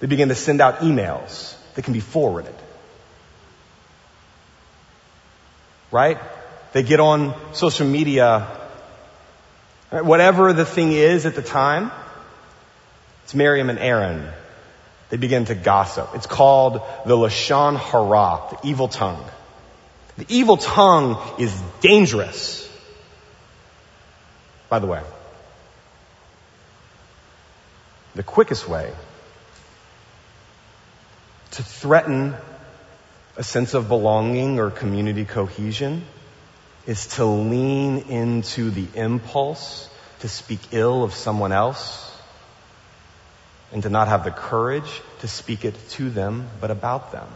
They 0.00 0.06
begin 0.06 0.28
to 0.28 0.34
send 0.34 0.60
out 0.60 0.78
emails 0.80 1.56
that 1.74 1.82
can 1.82 1.92
be 1.92 2.00
forwarded. 2.00 2.54
Right? 5.90 6.18
They 6.72 6.82
get 6.82 7.00
on 7.00 7.34
social 7.54 7.86
media. 7.86 8.57
Whatever 9.90 10.52
the 10.52 10.66
thing 10.66 10.92
is 10.92 11.24
at 11.24 11.34
the 11.34 11.42
time, 11.42 11.90
it's 13.24 13.34
Miriam 13.34 13.70
and 13.70 13.78
Aaron. 13.78 14.28
They 15.08 15.16
begin 15.16 15.46
to 15.46 15.54
gossip. 15.54 16.10
It's 16.14 16.26
called 16.26 16.82
the 17.06 17.16
Lashon 17.16 17.78
Hara, 17.78 18.42
the 18.50 18.68
evil 18.68 18.88
tongue. 18.88 19.24
The 20.18 20.26
evil 20.28 20.58
tongue 20.58 21.16
is 21.38 21.58
dangerous. 21.80 22.68
By 24.68 24.80
the 24.80 24.86
way, 24.86 25.00
the 28.14 28.22
quickest 28.22 28.68
way 28.68 28.92
to 31.52 31.62
threaten 31.62 32.34
a 33.36 33.42
sense 33.42 33.72
of 33.72 33.88
belonging 33.88 34.58
or 34.58 34.70
community 34.70 35.24
cohesion 35.24 36.04
is 36.88 37.06
to 37.06 37.24
lean 37.26 37.98
into 38.08 38.70
the 38.70 38.86
impulse 38.94 39.90
to 40.20 40.28
speak 40.28 40.58
ill 40.72 41.04
of 41.04 41.12
someone 41.12 41.52
else 41.52 42.10
and 43.72 43.82
to 43.82 43.90
not 43.90 44.08
have 44.08 44.24
the 44.24 44.30
courage 44.30 44.90
to 45.20 45.28
speak 45.28 45.66
it 45.66 45.76
to 45.90 46.08
them 46.08 46.48
but 46.62 46.70
about 46.70 47.12
them. 47.12 47.28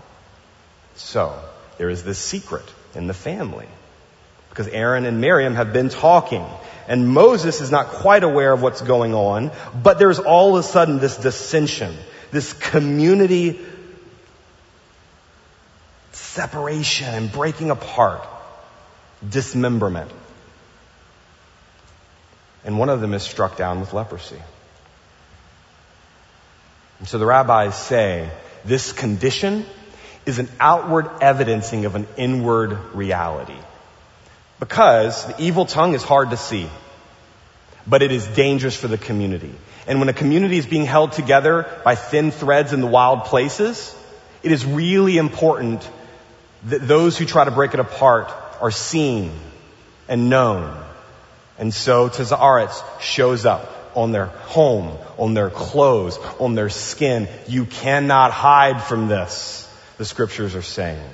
So, 0.95 1.38
there 1.77 1.91
is 1.91 2.03
this 2.03 2.19
secret 2.19 2.65
in 2.95 3.07
the 3.09 3.15
family 3.15 3.69
because 4.49 4.69
Aaron 4.69 5.05
and 5.05 5.21
Miriam 5.21 5.55
have 5.55 5.75
been 5.75 5.91
talking 5.91 6.47
and 6.88 7.07
Moses 7.07 7.61
is 7.61 7.71
not 7.71 7.88
quite 7.88 8.25
aware 8.25 8.53
of 8.53 8.62
what's 8.62 8.81
going 8.81 9.15
on, 9.15 9.51
but 9.83 9.99
there's 9.99 10.19
all 10.19 10.57
of 10.57 10.65
a 10.65 10.67
sudden 10.67 10.99
this 10.99 11.19
dissension, 11.19 11.95
this 12.31 12.55
community 12.55 13.61
separation 16.12 17.09
and 17.09 17.31
breaking 17.31 17.71
apart, 17.71 18.27
dismemberment. 19.28 20.11
And 22.64 22.78
one 22.78 22.88
of 22.88 23.00
them 23.00 23.14
is 23.14 23.22
struck 23.22 23.56
down 23.56 23.80
with 23.80 23.92
leprosy. 23.92 24.40
And 26.98 27.08
so 27.08 27.18
the 27.18 27.26
rabbis 27.26 27.76
say 27.76 28.30
this 28.64 28.92
condition 28.92 29.66
is 30.24 30.38
an 30.38 30.48
outward 30.61 31.11
evidencing 31.20 31.85
of 31.85 31.96
an 31.96 32.06
inward 32.16 32.78
reality. 32.94 33.58
Because 34.61 35.26
the 35.26 35.42
evil 35.42 35.66
tongue 35.66 35.94
is 35.94 36.04
hard 36.04 36.30
to 36.30 36.37
see, 36.37 36.68
but 37.85 38.02
it 38.02 38.12
is 38.12 38.24
dangerous 38.28 38.76
for 38.76 38.87
the 38.87 38.98
community. 38.98 39.52
And 39.88 39.98
when 39.98 40.08
a 40.08 40.12
community 40.12 40.58
is 40.58 40.66
being 40.66 40.85
held 40.85 41.11
together 41.12 41.66
by 41.85 41.96
thin 41.96 42.30
threads 42.30 42.72
in 42.72 42.80
the 42.80 42.87
wild 42.87 43.24
places, 43.24 43.92
it 44.44 44.52
is 44.52 44.64
really 44.64 45.16
important 45.16 45.88
that 46.66 46.87
those 46.87 47.18
who 47.18 47.24
try 47.24 47.44
to 47.44 47.50
break 47.50 47.74
it 47.74 47.80
apart 47.80 48.32
are 48.62 48.70
seen 48.70 49.33
and 50.09 50.31
known. 50.31 50.83
And 51.59 51.75
so 51.75 52.09
tzara'at 52.09 53.01
shows 53.01 53.44
up 53.44 53.68
on 53.94 54.12
their 54.12 54.27
home, 54.27 54.96
on 55.18 55.35
their 55.35 55.51
clothes, 55.51 56.16
on 56.38 56.55
their 56.55 56.70
skin. 56.70 57.29
You 57.48 57.66
cannot 57.66 58.31
hide 58.31 58.83
from 58.83 59.09
this, 59.09 59.68
the 59.98 60.05
scriptures 60.05 60.55
are 60.55 60.62
saying. 60.62 61.11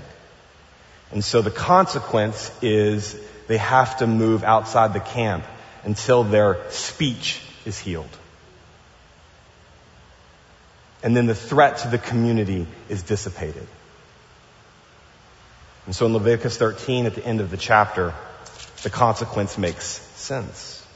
And 1.10 1.24
so 1.24 1.42
the 1.42 1.50
consequence 1.50 2.52
is 2.60 3.18
they 3.46 3.56
have 3.56 3.98
to 3.98 4.06
move 4.06 4.44
outside 4.44 4.92
the 4.92 5.00
camp 5.00 5.44
until 5.84 6.22
their 6.22 6.58
speech 6.70 7.40
is 7.64 7.78
healed. 7.78 8.16
And 11.02 11.16
then 11.16 11.26
the 11.26 11.34
threat 11.34 11.78
to 11.78 11.88
the 11.88 11.98
community 11.98 12.66
is 12.88 13.02
dissipated. 13.02 13.66
And 15.88 15.96
so 15.96 16.04
in 16.04 16.12
Leviticus 16.12 16.58
13, 16.58 17.06
at 17.06 17.14
the 17.14 17.24
end 17.24 17.40
of 17.40 17.50
the 17.50 17.56
chapter, 17.56 18.12
the 18.82 18.90
consequence 18.90 19.56
makes 19.56 19.86
sense. 19.86 20.86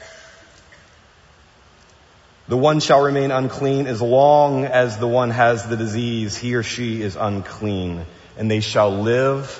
The 2.47 2.57
one 2.57 2.79
shall 2.79 3.01
remain 3.01 3.31
unclean 3.31 3.87
as 3.87 4.03
long 4.03 4.65
as 4.65 4.99
the 4.99 5.07
one 5.07 5.31
has 5.31 5.67
the 5.67 5.75
disease. 5.75 6.37
He 6.37 6.53
or 6.53 6.61
she 6.61 7.01
is 7.01 7.15
unclean, 7.15 8.05
and 8.37 8.51
they 8.51 8.59
shall 8.59 9.01
live 9.01 9.59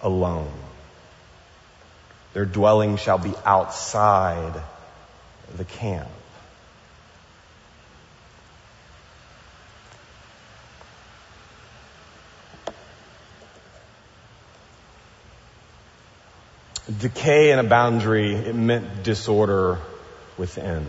alone. 0.00 0.52
Their 2.32 2.46
dwelling 2.46 2.98
shall 2.98 3.18
be 3.18 3.34
outside 3.44 4.62
the 5.56 5.64
camp. 5.64 6.06
Decay 16.98 17.52
in 17.52 17.58
a 17.58 17.64
boundary, 17.64 18.34
it 18.34 18.54
meant 18.54 19.02
disorder 19.04 19.78
within. 20.36 20.86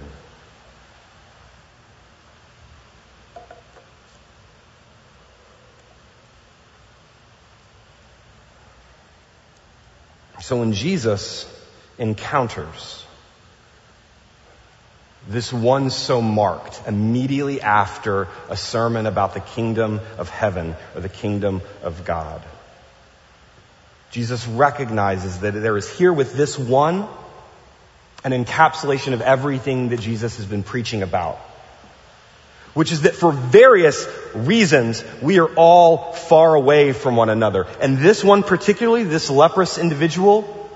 So 10.39 10.57
when 10.57 10.73
Jesus 10.73 11.45
encounters 11.99 13.05
this 15.27 15.53
one 15.53 15.91
so 15.91 16.21
marked 16.21 16.81
immediately 16.87 17.61
after 17.61 18.27
a 18.49 18.57
sermon 18.57 19.05
about 19.05 19.35
the 19.35 19.39
kingdom 19.39 19.99
of 20.17 20.29
heaven 20.29 20.75
or 20.95 21.01
the 21.01 21.09
kingdom 21.09 21.61
of 21.83 22.05
God. 22.05 22.41
Jesus 24.11 24.45
recognizes 24.45 25.39
that 25.39 25.51
there 25.51 25.77
is 25.77 25.89
here 25.89 26.11
with 26.11 26.33
this 26.35 26.59
one 26.59 27.07
an 28.23 28.33
encapsulation 28.33 29.13
of 29.13 29.21
everything 29.21 29.89
that 29.89 29.99
Jesus 29.99 30.37
has 30.37 30.45
been 30.45 30.63
preaching 30.63 31.01
about. 31.01 31.37
Which 32.73 32.91
is 32.91 33.01
that 33.01 33.15
for 33.15 33.31
various 33.31 34.07
reasons, 34.33 35.03
we 35.21 35.39
are 35.39 35.53
all 35.55 36.13
far 36.13 36.55
away 36.55 36.93
from 36.93 37.15
one 37.15 37.29
another. 37.29 37.67
And 37.81 37.97
this 37.97 38.23
one 38.23 38.43
particularly, 38.43 39.03
this 39.03 39.29
leprous 39.29 39.77
individual, 39.77 40.69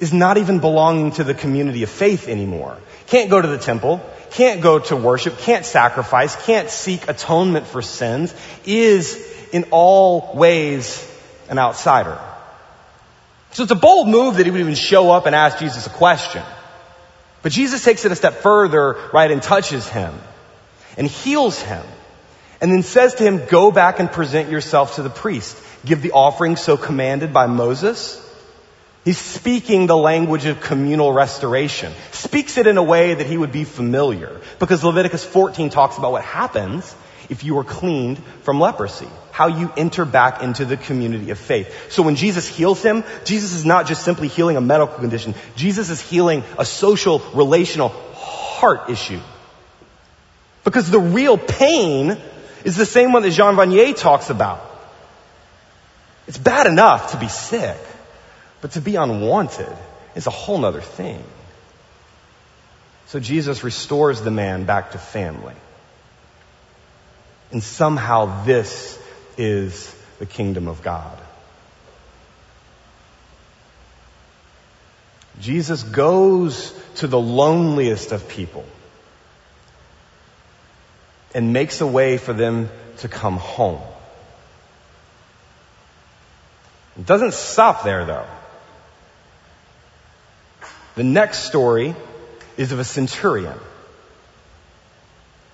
is 0.00 0.12
not 0.12 0.38
even 0.38 0.60
belonging 0.60 1.12
to 1.12 1.24
the 1.24 1.34
community 1.34 1.82
of 1.82 1.90
faith 1.90 2.28
anymore. 2.28 2.76
Can't 3.08 3.30
go 3.30 3.40
to 3.40 3.48
the 3.48 3.58
temple, 3.58 4.00
can't 4.30 4.60
go 4.60 4.78
to 4.78 4.96
worship, 4.96 5.38
can't 5.38 5.64
sacrifice, 5.64 6.34
can't 6.46 6.70
seek 6.70 7.08
atonement 7.08 7.66
for 7.66 7.82
sins, 7.82 8.34
is 8.64 9.16
in 9.52 9.64
all 9.70 10.34
ways 10.34 11.04
an 11.48 11.58
outsider. 11.58 12.18
So 13.52 13.62
it's 13.62 13.72
a 13.72 13.76
bold 13.76 14.08
move 14.08 14.36
that 14.36 14.46
he 14.46 14.50
would 14.50 14.60
even 14.60 14.74
show 14.74 15.10
up 15.10 15.26
and 15.26 15.34
ask 15.34 15.58
Jesus 15.58 15.86
a 15.86 15.90
question. 15.90 16.42
But 17.42 17.52
Jesus 17.52 17.84
takes 17.84 18.04
it 18.04 18.12
a 18.12 18.16
step 18.16 18.34
further, 18.34 18.96
right, 19.12 19.30
and 19.30 19.42
touches 19.42 19.88
him 19.88 20.14
and 20.96 21.06
heals 21.06 21.60
him 21.60 21.84
and 22.60 22.72
then 22.72 22.82
says 22.82 23.14
to 23.16 23.22
him, 23.22 23.46
go 23.46 23.70
back 23.70 24.00
and 24.00 24.10
present 24.10 24.50
yourself 24.50 24.96
to 24.96 25.02
the 25.02 25.10
priest. 25.10 25.56
Give 25.84 26.02
the 26.02 26.12
offering 26.12 26.56
so 26.56 26.76
commanded 26.76 27.32
by 27.32 27.46
Moses. 27.46 28.24
He's 29.04 29.18
speaking 29.18 29.86
the 29.86 29.96
language 29.96 30.44
of 30.44 30.60
communal 30.60 31.12
restoration. 31.12 31.92
Speaks 32.10 32.58
it 32.58 32.66
in 32.66 32.76
a 32.76 32.82
way 32.82 33.14
that 33.14 33.26
he 33.26 33.38
would 33.38 33.52
be 33.52 33.64
familiar. 33.64 34.40
Because 34.58 34.82
Leviticus 34.82 35.24
14 35.24 35.70
talks 35.70 35.96
about 35.96 36.12
what 36.12 36.24
happens 36.24 36.94
if 37.28 37.44
you 37.44 37.58
are 37.58 37.64
cleaned 37.64 38.18
from 38.42 38.58
leprosy. 38.58 39.08
How 39.38 39.46
you 39.46 39.72
enter 39.76 40.04
back 40.04 40.42
into 40.42 40.64
the 40.64 40.76
community 40.76 41.30
of 41.30 41.38
faith. 41.38 41.92
So 41.92 42.02
when 42.02 42.16
Jesus 42.16 42.48
heals 42.48 42.82
him, 42.82 43.04
Jesus 43.24 43.52
is 43.52 43.64
not 43.64 43.86
just 43.86 44.02
simply 44.04 44.26
healing 44.26 44.56
a 44.56 44.60
medical 44.60 44.96
condition. 44.98 45.36
Jesus 45.54 45.90
is 45.90 46.00
healing 46.00 46.42
a 46.58 46.64
social, 46.64 47.20
relational 47.34 47.90
heart 48.16 48.90
issue. 48.90 49.20
Because 50.64 50.90
the 50.90 50.98
real 50.98 51.38
pain 51.38 52.18
is 52.64 52.76
the 52.76 52.84
same 52.84 53.12
one 53.12 53.22
that 53.22 53.30
Jean 53.30 53.54
Vanier 53.54 53.96
talks 53.96 54.28
about. 54.28 54.60
It's 56.26 56.36
bad 56.36 56.66
enough 56.66 57.12
to 57.12 57.16
be 57.16 57.28
sick. 57.28 57.78
But 58.60 58.72
to 58.72 58.80
be 58.80 58.96
unwanted 58.96 59.72
is 60.16 60.26
a 60.26 60.30
whole 60.30 60.58
nother 60.58 60.80
thing. 60.80 61.22
So 63.06 63.20
Jesus 63.20 63.62
restores 63.62 64.20
the 64.20 64.32
man 64.32 64.64
back 64.64 64.90
to 64.90 64.98
family. 64.98 65.54
And 67.52 67.62
somehow 67.62 68.44
this 68.44 68.98
is 69.38 69.94
the 70.18 70.26
kingdom 70.26 70.68
of 70.68 70.82
God. 70.82 71.18
Jesus 75.40 75.82
goes 75.84 76.74
to 76.96 77.06
the 77.06 77.18
loneliest 77.18 78.12
of 78.12 78.28
people 78.28 78.64
and 81.34 81.52
makes 81.52 81.80
a 81.80 81.86
way 81.86 82.18
for 82.18 82.32
them 82.32 82.68
to 82.98 83.08
come 83.08 83.36
home. 83.36 83.80
It 86.98 87.06
doesn't 87.06 87.34
stop 87.34 87.84
there 87.84 88.04
though. 88.04 88.26
The 90.96 91.04
next 91.04 91.44
story 91.44 91.94
is 92.56 92.72
of 92.72 92.80
a 92.80 92.84
centurion. 92.84 93.58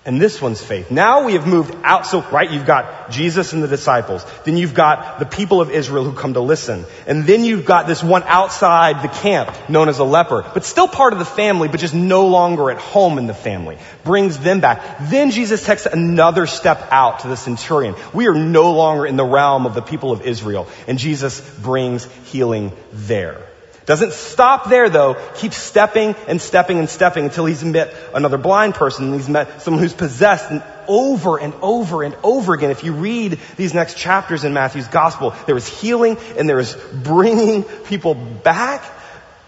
And 0.05 0.21
this 0.21 0.39
one's 0.39 0.61
faith. 0.61 0.91
Now 0.91 1.23
we 1.23 1.33
have 1.33 1.47
moved 1.47 1.75
out. 1.83 2.05
So, 2.05 2.21
right, 2.21 2.51
you've 2.51 2.67
got 2.67 3.09
Jesus 3.09 3.53
and 3.53 3.63
the 3.63 3.67
disciples. 3.67 4.23
Then 4.43 4.55
you've 4.55 4.75
got 4.75 5.17
the 5.17 5.25
people 5.25 5.61
of 5.61 5.71
Israel 5.71 6.03
who 6.03 6.13
come 6.13 6.35
to 6.35 6.41
listen. 6.41 6.85
And 7.07 7.25
then 7.25 7.43
you've 7.43 7.65
got 7.65 7.87
this 7.87 8.03
one 8.03 8.21
outside 8.21 9.01
the 9.01 9.07
camp 9.07 9.51
known 9.67 9.89
as 9.89 9.97
a 9.97 10.03
leper, 10.03 10.45
but 10.53 10.63
still 10.63 10.87
part 10.87 11.13
of 11.13 11.17
the 11.17 11.25
family, 11.25 11.69
but 11.69 11.79
just 11.79 11.95
no 11.95 12.27
longer 12.27 12.69
at 12.69 12.77
home 12.77 13.17
in 13.17 13.25
the 13.25 13.33
family. 13.33 13.79
Brings 14.03 14.37
them 14.37 14.59
back. 14.59 15.09
Then 15.09 15.31
Jesus 15.31 15.65
takes 15.65 15.87
another 15.87 16.45
step 16.45 16.87
out 16.91 17.21
to 17.21 17.27
the 17.27 17.37
centurion. 17.37 17.95
We 18.13 18.27
are 18.27 18.35
no 18.35 18.73
longer 18.73 19.07
in 19.07 19.15
the 19.15 19.25
realm 19.25 19.65
of 19.65 19.73
the 19.73 19.81
people 19.81 20.11
of 20.11 20.21
Israel. 20.21 20.67
And 20.87 20.99
Jesus 20.99 21.41
brings 21.41 22.05
healing 22.25 22.73
there. 22.93 23.44
Doesn't 23.85 24.13
stop 24.13 24.67
there 24.67 24.89
though, 24.89 25.15
keeps 25.35 25.57
stepping 25.57 26.15
and 26.27 26.41
stepping 26.41 26.79
and 26.79 26.89
stepping 26.89 27.25
until 27.25 27.45
he's 27.45 27.63
met 27.63 27.93
another 28.15 28.39
blind 28.39 28.73
person 28.73 29.05
and 29.05 29.13
he's 29.13 29.29
met 29.29 29.61
someone 29.61 29.83
who's 29.83 29.93
possessed 29.93 30.49
and 30.49 30.63
over 30.87 31.37
and 31.37 31.53
over 31.61 32.01
and 32.01 32.15
over 32.23 32.55
again. 32.55 32.71
If 32.71 32.83
you 32.83 32.93
read 32.93 33.39
these 33.57 33.75
next 33.75 33.95
chapters 33.95 34.43
in 34.43 34.53
Matthew's 34.53 34.87
gospel, 34.87 35.35
there 35.45 35.55
is 35.55 35.67
healing 35.67 36.17
and 36.35 36.49
there 36.49 36.59
is 36.59 36.75
bringing 36.93 37.61
people 37.63 38.15
back. 38.15 38.83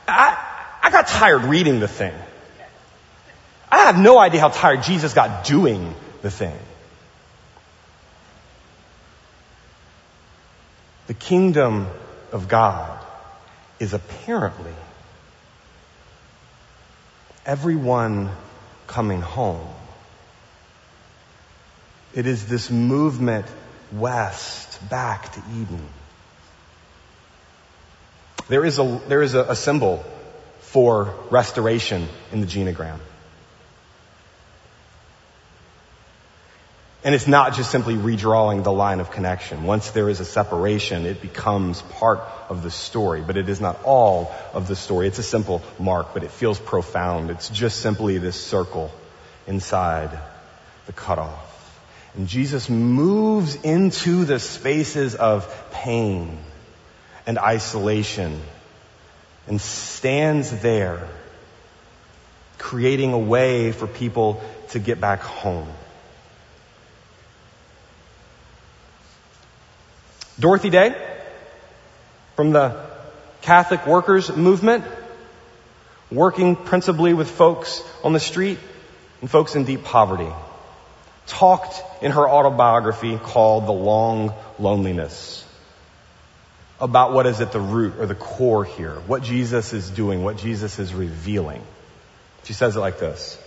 I, 0.08 0.38
I 0.84 0.91
got 0.91 1.08
tired 1.08 1.45
reading 1.45 1.80
the 1.80 1.88
thing. 1.88 2.13
I 3.71 3.86
have 3.86 3.97
no 3.97 4.19
idea 4.19 4.39
how 4.39 4.50
tired 4.50 4.84
Jesus 4.84 5.15
got 5.15 5.45
doing 5.45 5.95
the 6.21 6.30
thing. 6.30 6.58
The 11.08 11.15
kingdom 11.15 11.88
of 12.32 12.47
God 12.47 13.07
is 13.79 13.93
apparently 13.93 14.73
everyone 17.45 18.29
coming 18.87 19.21
home. 19.21 19.67
It 22.13 22.25
is 22.25 22.47
this 22.47 22.71
movement 22.71 23.45
west, 23.91 24.89
back 24.89 25.31
to 25.33 25.41
Eden. 25.53 25.87
There 28.49 28.65
is 28.65 28.79
a, 28.79 29.01
there 29.07 29.21
is 29.21 29.33
a, 29.33 29.43
a 29.43 29.55
symbol 29.55 30.03
for 30.61 31.13
restoration 31.29 32.07
in 32.31 32.41
the 32.41 32.47
genogram. 32.47 32.99
And 37.03 37.13
it's 37.13 37.27
not 37.27 37.53
just 37.53 37.69
simply 37.71 37.93
redrawing 37.95 38.63
the 38.63 38.71
line 38.71 38.99
of 38.99 39.12
connection. 39.12 39.63
Once 39.63 39.91
there 39.91 40.10
is 40.10 40.19
a 40.19 40.25
separation, 40.25 41.05
it 41.05 41.21
becomes 41.21 41.81
part 41.81 42.19
of 42.49 42.63
the 42.63 42.71
story, 42.71 43.21
but 43.21 43.38
it 43.38 43.47
is 43.49 43.62
not 43.62 43.83
all 43.83 44.33
of 44.53 44.67
the 44.67 44.75
story. 44.75 45.07
It's 45.07 45.19
a 45.19 45.23
simple 45.23 45.62
mark, 45.79 46.13
but 46.13 46.23
it 46.23 46.31
feels 46.31 46.60
profound. 46.60 47.29
It's 47.29 47.49
just 47.49 47.81
simply 47.81 48.17
this 48.17 48.36
circle 48.36 48.91
inside 49.45 50.10
the 50.88 50.93
cutoff. 50.93 51.53
And 52.15 52.27
Jesus 52.27 52.67
moves 52.67 53.55
into 53.55 54.25
the 54.25 54.39
spaces 54.39 55.13
of 55.13 55.47
pain 55.71 56.39
and 57.27 57.38
isolation 57.38 58.41
and 59.47 59.62
stands 59.62 60.62
there, 60.62 61.07
creating 62.57 63.13
a 63.13 63.19
way 63.19 63.71
for 63.71 63.86
people 63.86 64.41
to 64.69 64.79
get 64.79 64.99
back 64.99 65.19
home. 65.19 65.69
Dorothy 70.39 70.69
Day 70.69 70.95
from 72.36 72.52
the 72.52 72.86
Catholic 73.41 73.88
Workers 73.88 74.36
Movement, 74.36 74.84
working 76.12 76.56
principally 76.56 77.13
with 77.13 77.30
folks 77.30 77.82
on 78.04 78.13
the 78.13 78.19
street 78.19 78.60
and 79.21 79.30
folks 79.30 79.56
in 79.56 79.63
deep 79.63 79.84
poverty, 79.84 80.32
talked 81.26 81.82
in 82.04 82.12
her 82.12 82.30
autobiography 82.30 83.17
called 83.17 83.65
The 83.65 83.71
Long 83.71 84.34
Loneliness 84.60 85.43
about 86.80 87.13
what 87.13 87.26
is 87.26 87.41
at 87.41 87.52
the 87.52 87.60
root 87.60 87.95
or 87.97 88.06
the 88.06 88.15
core 88.15 88.63
here, 88.63 88.93
what 89.08 89.23
Jesus 89.23 89.73
is 89.73 89.89
doing, 89.89 90.23
what 90.23 90.38
Jesus 90.38 90.78
is 90.78 90.93
revealing. 90.93 91.63
She 92.43 92.54
says 92.54 92.76
it 92.76 92.80
like 92.80 93.00
this. 93.00 93.41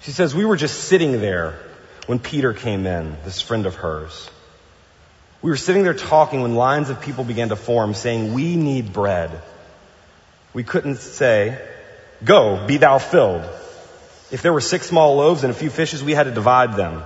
She 0.00 0.10
says, 0.10 0.34
We 0.34 0.46
were 0.46 0.56
just 0.56 0.84
sitting 0.84 1.20
there 1.20 1.58
when 2.06 2.18
Peter 2.18 2.52
came 2.52 2.86
in, 2.86 3.16
this 3.24 3.40
friend 3.40 3.66
of 3.66 3.76
hers. 3.76 4.30
We 5.42 5.50
were 5.50 5.56
sitting 5.56 5.82
there 5.84 5.94
talking 5.94 6.42
when 6.42 6.54
lines 6.54 6.90
of 6.90 7.00
people 7.00 7.24
began 7.24 7.50
to 7.50 7.56
form 7.56 7.94
saying, 7.94 8.32
We 8.32 8.56
need 8.56 8.92
bread. 8.92 9.42
We 10.52 10.64
couldn't 10.64 10.96
say, 10.96 11.60
Go, 12.24 12.66
be 12.66 12.78
thou 12.78 12.98
filled. 12.98 13.42
If 14.30 14.42
there 14.42 14.52
were 14.52 14.60
six 14.60 14.86
small 14.86 15.16
loaves 15.16 15.44
and 15.44 15.50
a 15.50 15.54
few 15.54 15.70
fishes, 15.70 16.02
we 16.02 16.12
had 16.12 16.24
to 16.24 16.30
divide 16.30 16.76
them. 16.76 17.02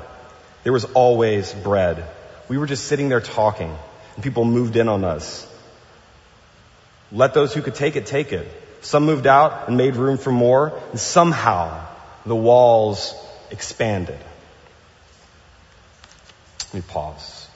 There 0.63 0.73
was 0.73 0.85
always 0.85 1.53
bread. 1.53 2.05
We 2.49 2.59
were 2.59 2.67
just 2.67 2.85
sitting 2.85 3.09
there 3.09 3.21
talking, 3.21 3.77
and 4.15 4.25
people 4.25 4.45
moved 4.45 4.77
in 4.77 4.89
on 4.89 5.05
us. 5.05 5.47
Let 7.11 7.35
those 7.35 7.55
who 7.55 7.63
could 7.63 7.75
take 7.75 7.97
it 7.97 8.07
take 8.07 8.33
it. 8.33 8.47
Some 8.83 9.05
moved 9.05 9.27
out 9.27 9.69
and 9.69 9.77
made 9.77 9.97
room 9.97 10.19
for 10.19 10.31
more, 10.31 10.81
and 10.91 11.01
somehow 11.01 11.87
the 12.25 12.37
walls 12.37 13.15
expanded. 13.51 14.19
Let 16.69 16.75
me 16.75 16.85
pause. 16.87 17.49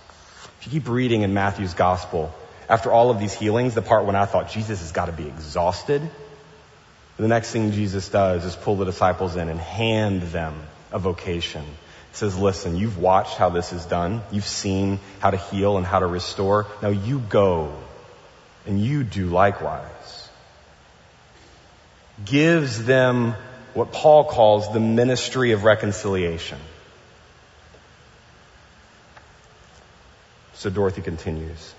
If 0.61 0.67
you 0.67 0.81
keep 0.81 0.89
reading 0.89 1.23
in 1.23 1.35
Matthew's 1.35 1.75
gospel, 1.75 2.33
after 2.69 2.91
all 2.91 3.11
of 3.11 3.19
these 3.19 3.35
healings, 3.35 3.75
the 3.75 3.83
part 3.83 4.07
when 4.07 4.17
I 4.17 4.25
thought 4.25 4.51
Jesus 4.51 4.81
has 4.81 4.93
got 4.93 5.07
to 5.07 5.13
be 5.13 5.27
exhausted, 5.27 6.03
the 7.19 7.29
next 7.29 7.51
thing 7.51 7.73
Jesus 7.73 8.09
does 8.09 8.45
is 8.45 8.57
pull 8.57 8.77
the 8.77 8.87
disciples 8.87 9.37
in 9.37 9.49
and 9.49 9.61
hand 9.61 10.23
them 10.23 10.55
a 10.91 10.99
vocation. 10.99 11.63
He 11.63 12.17
says, 12.17 12.39
listen, 12.39 12.77
you've 12.77 12.99
watched 12.99 13.37
how 13.37 13.51
this 13.51 13.73
is 13.73 13.85
done. 13.85 14.23
You've 14.31 14.47
seen 14.47 14.99
how 15.21 15.31
to 15.31 15.37
heal 15.37 15.77
and 15.77 15.87
how 15.87 15.99
to 15.99 16.07
restore. 16.07 16.67
Now 16.81 16.89
you 16.89 17.19
go 17.19 17.75
and 18.67 18.81
you 18.81 19.05
do 19.05 19.27
likewise. 19.27 20.29
Gives 22.25 22.85
them 22.85 23.35
what 23.75 23.93
Paul 23.93 24.25
calls 24.25 24.73
the 24.73 24.81
ministry 24.81 25.53
of 25.53 25.65
reconciliation. 25.65 26.59
So 30.63 30.71
Dorothy 30.71 31.03
continues. 31.03 31.75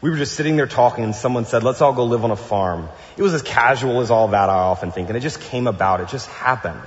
We 0.00 0.08
were 0.08 0.16
just 0.16 0.32
sitting 0.32 0.56
there 0.56 0.66
talking 0.66 1.04
and 1.04 1.14
someone 1.14 1.44
said, 1.44 1.62
let's 1.62 1.82
all 1.82 1.92
go 1.92 2.04
live 2.04 2.24
on 2.24 2.30
a 2.30 2.36
farm. 2.36 2.88
It 3.18 3.22
was 3.22 3.34
as 3.34 3.42
casual 3.42 4.00
as 4.00 4.10
all 4.10 4.28
that, 4.28 4.48
I 4.48 4.54
often 4.54 4.92
think, 4.92 5.08
and 5.08 5.16
it 5.18 5.20
just 5.20 5.42
came 5.42 5.66
about. 5.66 6.00
It 6.00 6.08
just 6.08 6.26
happened. 6.30 6.80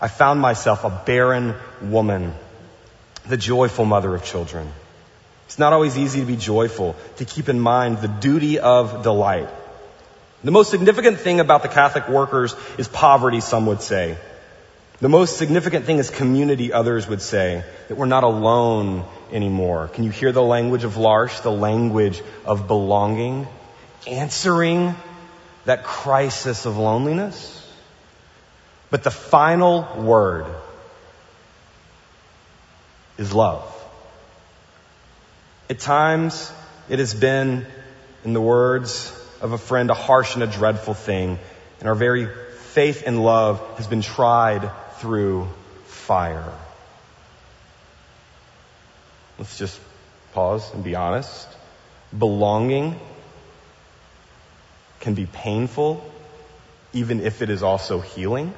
I 0.00 0.08
found 0.08 0.40
myself 0.40 0.82
a 0.82 0.90
barren 1.06 1.54
woman, 1.80 2.34
the 3.28 3.36
joyful 3.36 3.84
mother 3.84 4.12
of 4.12 4.24
children. 4.24 4.72
It's 5.46 5.60
not 5.60 5.72
always 5.72 5.96
easy 5.96 6.18
to 6.18 6.26
be 6.26 6.34
joyful, 6.34 6.96
to 7.18 7.24
keep 7.24 7.48
in 7.48 7.60
mind 7.60 7.98
the 7.98 8.08
duty 8.08 8.58
of 8.58 9.04
delight. 9.04 9.48
The 10.42 10.50
most 10.50 10.72
significant 10.72 11.20
thing 11.20 11.38
about 11.38 11.62
the 11.62 11.68
Catholic 11.68 12.08
workers 12.08 12.56
is 12.76 12.88
poverty, 12.88 13.38
some 13.38 13.66
would 13.66 13.82
say. 13.82 14.18
The 14.98 15.08
most 15.08 15.38
significant 15.38 15.84
thing 15.84 15.98
is 15.98 16.10
community, 16.10 16.72
others 16.72 17.06
would 17.06 17.22
say, 17.22 17.62
that 17.86 17.96
we're 17.96 18.06
not 18.06 18.24
alone 18.24 19.04
anymore. 19.32 19.88
Can 19.88 20.04
you 20.04 20.10
hear 20.10 20.32
the 20.32 20.42
language 20.42 20.84
of 20.84 20.96
L'Arche, 20.96 21.40
the 21.42 21.50
language 21.50 22.22
of 22.44 22.66
belonging, 22.66 23.46
answering 24.06 24.94
that 25.64 25.84
crisis 25.84 26.66
of 26.66 26.76
loneliness? 26.76 27.56
But 28.90 29.04
the 29.04 29.10
final 29.10 29.86
word 29.98 30.46
is 33.18 33.32
love. 33.32 33.64
At 35.68 35.78
times, 35.78 36.50
it 36.88 36.98
has 36.98 37.14
been, 37.14 37.66
in 38.24 38.32
the 38.32 38.40
words 38.40 39.16
of 39.40 39.52
a 39.52 39.58
friend, 39.58 39.90
a 39.90 39.94
harsh 39.94 40.34
and 40.34 40.42
a 40.42 40.46
dreadful 40.46 40.94
thing, 40.94 41.38
and 41.78 41.88
our 41.88 41.94
very 41.94 42.28
faith 42.72 43.04
and 43.06 43.22
love 43.22 43.60
has 43.76 43.86
been 43.86 44.02
tried 44.02 44.70
through 44.98 45.48
fire. 45.84 46.52
Let's 49.40 49.56
just 49.56 49.80
pause 50.34 50.70
and 50.74 50.84
be 50.84 50.94
honest. 50.96 51.48
Belonging 52.16 53.00
can 55.00 55.14
be 55.14 55.24
painful, 55.24 56.04
even 56.92 57.20
if 57.20 57.40
it 57.40 57.48
is 57.48 57.62
also 57.62 58.00
healing. 58.00 58.52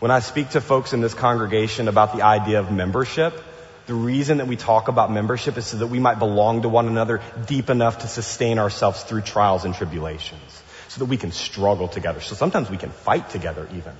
When 0.00 0.10
I 0.10 0.18
speak 0.18 0.50
to 0.50 0.60
folks 0.60 0.94
in 0.94 1.00
this 1.00 1.14
congregation 1.14 1.86
about 1.86 2.16
the 2.16 2.22
idea 2.22 2.58
of 2.58 2.72
membership, 2.72 3.40
the 3.86 3.94
reason 3.94 4.38
that 4.38 4.48
we 4.48 4.56
talk 4.56 4.88
about 4.88 5.12
membership 5.12 5.56
is 5.56 5.66
so 5.66 5.76
that 5.76 5.86
we 5.86 6.00
might 6.00 6.18
belong 6.18 6.62
to 6.62 6.68
one 6.68 6.88
another 6.88 7.22
deep 7.46 7.70
enough 7.70 8.00
to 8.00 8.08
sustain 8.08 8.58
ourselves 8.58 9.04
through 9.04 9.20
trials 9.20 9.64
and 9.64 9.76
tribulations. 9.76 10.62
So 10.88 10.98
that 10.98 11.04
we 11.04 11.18
can 11.18 11.30
struggle 11.30 11.86
together. 11.86 12.20
So 12.20 12.34
sometimes 12.34 12.68
we 12.68 12.78
can 12.78 12.90
fight 12.90 13.30
together 13.30 13.68
even. 13.76 13.92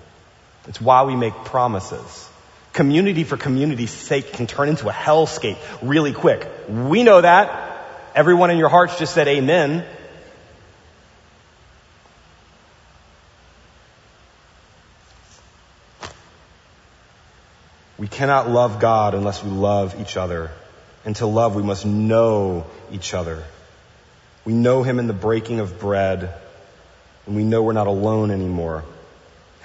It's 0.67 0.81
why 0.81 1.05
we 1.05 1.15
make 1.15 1.35
promises. 1.45 2.29
Community 2.79 3.25
for 3.25 3.37
community's 3.37 3.91
sake 3.91 4.35
can 4.35 4.47
turn 4.47 4.69
into 4.69 4.89
a 4.89 4.93
hellscape 4.93 5.59
really 5.83 6.13
quick. 6.13 6.49
We 6.69 7.03
know 7.03 7.21
that. 7.21 7.85
Everyone 8.15 8.53
in 8.53 8.57
your 8.57 8.69
hearts 8.69 8.97
just 9.01 9.13
said 9.13 9.27
amen. 9.27 9.85
We 17.99 18.07
cannot 18.07 18.49
love 18.49 18.79
God 18.79 19.15
unless 19.15 19.43
we 19.43 19.51
love 19.51 20.01
each 20.01 20.17
other. 20.17 20.53
And 21.05 21.17
to 21.17 21.27
love, 21.27 21.57
we 21.57 21.65
must 21.65 21.85
know 21.85 22.65
each 22.93 23.13
other. 23.13 23.43
We 24.45 24.53
know 24.53 24.85
Him 24.85 25.01
in 25.01 25.09
the 25.09 25.13
breaking 25.13 25.59
of 25.59 25.81
bread, 25.81 26.33
and 27.27 27.35
we 27.35 27.43
know 27.43 27.61
we're 27.65 27.73
not 27.73 27.89
alone 27.89 28.31
anymore. 28.31 28.85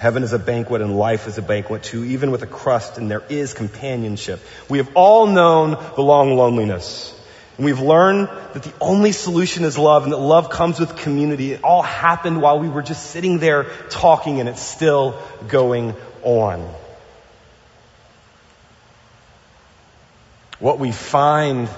Heaven 0.04 0.24
is 0.24 0.34
a 0.34 0.38
banquet 0.38 0.82
and 0.82 0.98
life 0.98 1.28
is 1.28 1.38
a 1.38 1.42
banquet 1.42 1.82
too, 1.82 2.04
even 2.04 2.32
with 2.32 2.42
a 2.42 2.46
crust, 2.46 2.98
and 2.98 3.10
there 3.10 3.24
is 3.30 3.54
companionship. 3.54 4.42
We 4.68 4.80
have 4.80 4.92
all 4.96 5.28
known 5.28 5.78
the 5.96 6.02
long 6.02 6.36
loneliness. 6.36 7.18
And 7.56 7.66
we've 7.66 7.80
learned 7.80 8.28
that 8.28 8.64
the 8.64 8.74
only 8.82 9.14
solution 9.14 9.64
is 9.64 9.78
love 9.78 10.04
and 10.04 10.12
that 10.12 10.18
love 10.18 10.50
comes 10.50 10.78
with 10.78 10.98
community. 10.98 11.54
It 11.54 11.64
all 11.64 11.82
happened 11.82 12.42
while 12.42 12.60
we 12.60 12.68
were 12.68 12.82
just 12.82 13.12
sitting 13.12 13.40
there 13.40 13.64
talking 13.90 14.42
and 14.42 14.50
it's 14.50 14.62
still 14.62 15.18
going 15.48 15.96
on. 16.22 16.70
What 20.60 20.80
we 20.80 20.92
find 20.92 21.70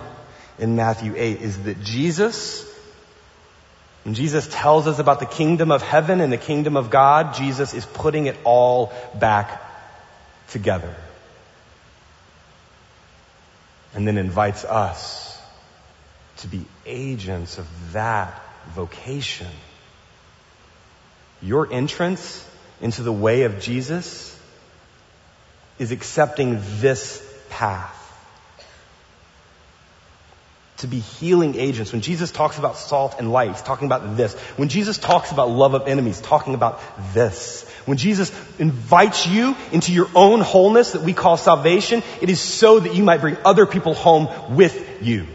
in 0.57 0.75
Matthew 0.75 1.13
8 1.15 1.41
is 1.41 1.61
that 1.65 1.83
Jesus 1.83 2.65
when 4.05 4.13
Jesus 4.13 4.47
tells 4.47 4.85
us 4.85 4.99
about 4.99 5.19
the 5.19 5.25
kingdom 5.25 5.71
of 5.71 5.81
heaven 5.81 6.21
and 6.21 6.31
the 6.31 6.37
kingdom 6.37 6.77
of 6.77 6.91
God, 6.91 7.33
Jesus 7.33 7.73
is 7.73 7.87
putting 7.87 8.27
it 8.27 8.37
all 8.43 8.93
back 9.15 9.63
together. 10.49 10.93
And 13.95 14.07
then 14.07 14.19
invites 14.19 14.63
us 14.63 15.41
to 16.37 16.47
be 16.47 16.65
agents 16.85 17.57
of 17.57 17.93
that 17.93 18.39
vocation. 18.75 19.47
Your 21.41 21.73
entrance 21.73 22.47
into 22.81 23.01
the 23.01 23.11
way 23.11 23.43
of 23.43 23.59
Jesus 23.59 24.39
is 25.79 25.91
accepting 25.91 26.59
this 26.79 27.27
path 27.49 28.04
to 30.77 30.87
be 30.87 30.99
healing 30.99 31.55
agents. 31.55 31.91
When 31.91 32.01
Jesus 32.01 32.31
talks 32.31 32.57
about 32.57 32.77
salt 32.77 33.15
and 33.17 33.31
light, 33.31 33.51
he's 33.51 33.61
talking 33.61 33.85
about 33.85 34.17
this. 34.17 34.33
When 34.57 34.67
Jesus 34.67 34.97
talks 34.97 35.31
about 35.31 35.49
love 35.49 35.73
of 35.73 35.87
enemies, 35.87 36.19
talking 36.19 36.53
about 36.53 36.81
this. 37.13 37.63
When 37.85 37.97
Jesus 37.97 38.31
invites 38.59 39.25
you 39.27 39.55
into 39.71 39.93
your 39.93 40.09
own 40.15 40.41
wholeness 40.41 40.91
that 40.91 41.03
we 41.03 41.13
call 41.13 41.37
salvation, 41.37 42.03
it 42.21 42.29
is 42.29 42.41
so 42.41 42.79
that 42.79 42.95
you 42.95 43.03
might 43.03 43.21
bring 43.21 43.37
other 43.45 43.65
people 43.65 43.93
home 43.93 44.55
with 44.55 45.01
you. 45.01 45.27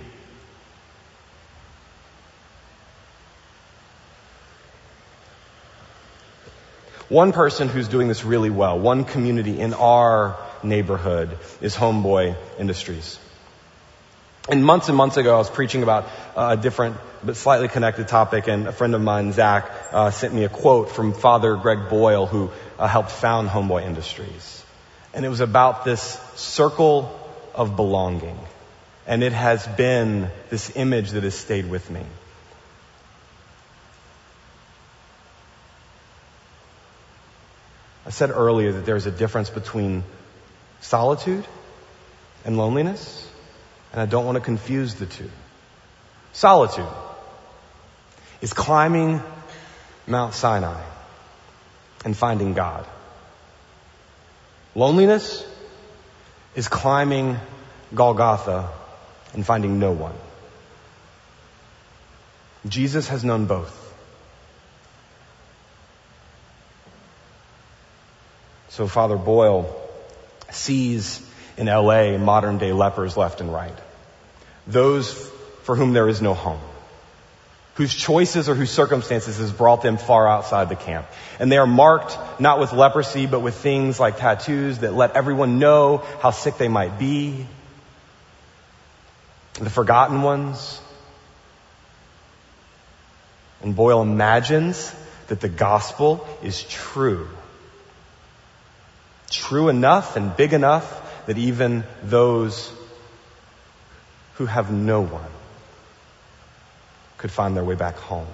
One 7.09 7.33
person 7.33 7.69
who's 7.69 7.89
doing 7.89 8.07
this 8.07 8.25
really 8.25 8.51
well, 8.51 8.79
one 8.79 9.05
community 9.05 9.59
in 9.59 9.75
our 9.75 10.37
neighborhood 10.63 11.37
is 11.61 11.75
Homeboy 11.75 12.37
Industries. 12.59 13.19
And 14.49 14.65
months 14.65 14.89
and 14.89 14.97
months 14.97 15.17
ago, 15.17 15.35
I 15.35 15.39
was 15.39 15.51
preaching 15.51 15.83
about 15.83 16.05
uh, 16.35 16.57
a 16.59 16.61
different 16.61 16.97
but 17.23 17.37
slightly 17.37 17.69
connected 17.69 18.09
topic, 18.09 18.49
and 18.49 18.67
a 18.67 18.73
friend 18.73 18.95
of 18.95 19.03
mine, 19.03 19.33
Zach, 19.33 19.71
uh, 19.93 20.11
sent 20.11 20.33
me 20.33 20.45
a 20.45 20.49
quote 20.49 20.91
from 20.91 21.13
Father 21.13 21.57
Greg 21.57 21.91
Boyle, 21.91 22.27
who 22.27 22.51
uh, 22.79 22.87
helped 22.87 23.11
found 23.11 23.49
Homeboy 23.49 23.85
Industries. 23.85 24.65
And 25.13 25.25
it 25.25 25.29
was 25.29 25.41
about 25.41 25.85
this 25.85 26.19
circle 26.37 27.15
of 27.55 27.77
belonging. 27.77 28.39
And 29.07 29.23
it 29.23 29.33
has 29.33 29.67
been 29.67 30.31
this 30.49 30.75
image 30.77 31.11
that 31.11 31.25
has 31.25 31.35
stayed 31.35 31.69
with 31.69 31.91
me. 31.91 32.03
I 38.07 38.11
said 38.11 38.31
earlier 38.31 38.73
that 38.73 38.87
there's 38.87 39.07
a 39.07 39.11
difference 39.11 39.51
between 39.51 40.05
solitude 40.81 41.45
and 42.45 42.57
loneliness. 42.57 43.30
And 43.93 44.01
I 44.01 44.07
don't 44.07 44.25
want 44.25 44.37
to 44.37 44.41
confuse 44.41 44.95
the 44.95 45.07
two. 45.07 45.31
Solitude 46.33 46.87
is 48.41 48.53
climbing 48.53 49.23
Mount 50.07 50.35
Sinai 50.35 50.83
and 52.05 52.17
finding 52.17 52.55
God. 52.55 52.87
Loneliness 54.75 55.45
is 56.55 56.69
climbing 56.69 57.39
Golgotha 57.95 58.71
and 59.35 59.45
finding 59.45 59.79
no 59.79 59.93
one. 59.93 60.15
Jesus 62.69 63.09
has 63.09 63.25
known 63.25 63.47
both. 63.47 63.77
So 68.69 68.87
Father 68.87 69.17
Boyle 69.17 69.77
sees 70.51 71.27
in 71.61 71.67
LA 71.67 72.17
modern 72.17 72.57
day 72.57 72.73
lepers 72.73 73.19
left 73.19 73.43
and 73.43 73.53
right. 73.53 73.79
Those 74.67 75.13
for 75.63 75.77
whom 75.77 75.93
there 75.93 76.09
is 76.09 76.23
no 76.23 76.33
home. 76.33 76.61
Whose 77.75 77.95
choices 77.95 78.49
or 78.49 78.55
whose 78.55 78.71
circumstances 78.71 79.37
has 79.37 79.53
brought 79.53 79.83
them 79.83 79.99
far 79.99 80.27
outside 80.27 80.71
the 80.71 80.77
camp. 80.77 81.07
And 81.39 81.53
they 81.53 81.59
are 81.59 81.67
marked 81.67 82.17
not 82.41 82.61
with 82.61 82.73
leprosy, 82.73 83.27
but 83.27 83.41
with 83.41 83.55
things 83.55 84.01
like 84.01 84.17
tattoos 84.17 84.79
that 84.79 84.95
let 84.95 85.13
everyone 85.13 85.59
know 85.59 85.99
how 86.21 86.31
sick 86.31 86.57
they 86.57 86.69
might 86.69 86.99
be. 86.99 87.47
The 89.55 89.71
forgotten 89.71 90.23
ones. 90.23 90.81
And 93.63 93.77
Boyle 93.77 94.01
imagines 94.01 94.95
that 95.27 95.41
the 95.41 95.51
gospel 95.51 96.27
is 96.43 96.63
true 96.63 97.29
true 99.31 99.69
enough 99.69 100.17
and 100.17 100.37
big 100.37 100.53
enough 100.53 101.07
that 101.27 101.39
even 101.39 101.85
those 102.03 102.73
who 104.35 104.47
have 104.47 104.73
no 104.73 105.03
one 105.03 105.31
could 107.19 107.31
find 107.31 107.57
their 107.57 107.65
way 107.65 107.75
back 107.75 107.97
home. 107.97 108.27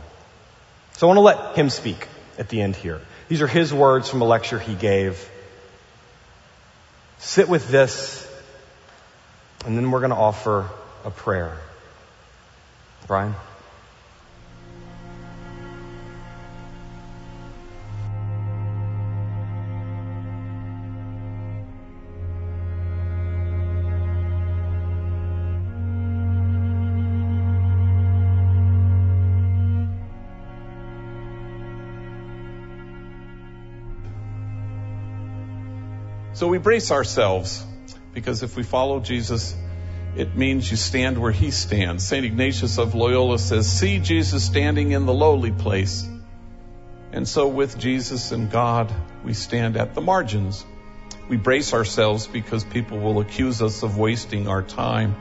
So 0.92 1.06
I 1.06 1.14
want 1.14 1.16
to 1.16 1.22
let 1.22 1.56
him 1.56 1.68
speak 1.68 2.06
at 2.38 2.48
the 2.48 2.62
end 2.62 2.76
here. 2.76 3.00
These 3.28 3.42
are 3.42 3.46
his 3.48 3.74
words 3.74 4.08
from 4.08 4.22
a 4.22 4.24
lecture 4.24 4.58
he 4.58 4.74
gave. 4.74 5.28
Sit 7.18 7.48
with 7.48 7.68
this, 7.68 8.22
and 9.64 9.76
then 9.76 9.90
we're 9.90 10.00
going 10.00 10.10
to 10.10 10.16
offer 10.16 10.68
a 11.04 11.10
prayer. 11.10 11.58
Brian? 13.06 13.34
So 36.36 36.48
we 36.48 36.58
brace 36.58 36.90
ourselves 36.90 37.64
because 38.12 38.42
if 38.42 38.56
we 38.56 38.62
follow 38.62 39.00
Jesus, 39.00 39.56
it 40.16 40.36
means 40.36 40.70
you 40.70 40.76
stand 40.76 41.16
where 41.16 41.32
he 41.32 41.50
stands. 41.50 42.06
St. 42.06 42.26
Ignatius 42.26 42.76
of 42.76 42.94
Loyola 42.94 43.38
says, 43.38 43.66
see 43.66 44.00
Jesus 44.00 44.44
standing 44.44 44.92
in 44.92 45.06
the 45.06 45.14
lowly 45.14 45.50
place. 45.50 46.06
And 47.10 47.26
so 47.26 47.48
with 47.48 47.78
Jesus 47.78 48.32
and 48.32 48.50
God, 48.50 48.92
we 49.24 49.32
stand 49.32 49.78
at 49.78 49.94
the 49.94 50.02
margins. 50.02 50.62
We 51.30 51.38
brace 51.38 51.72
ourselves 51.72 52.26
because 52.26 52.64
people 52.64 52.98
will 52.98 53.20
accuse 53.20 53.62
us 53.62 53.82
of 53.82 53.96
wasting 53.96 54.46
our 54.46 54.62
time. 54.62 55.16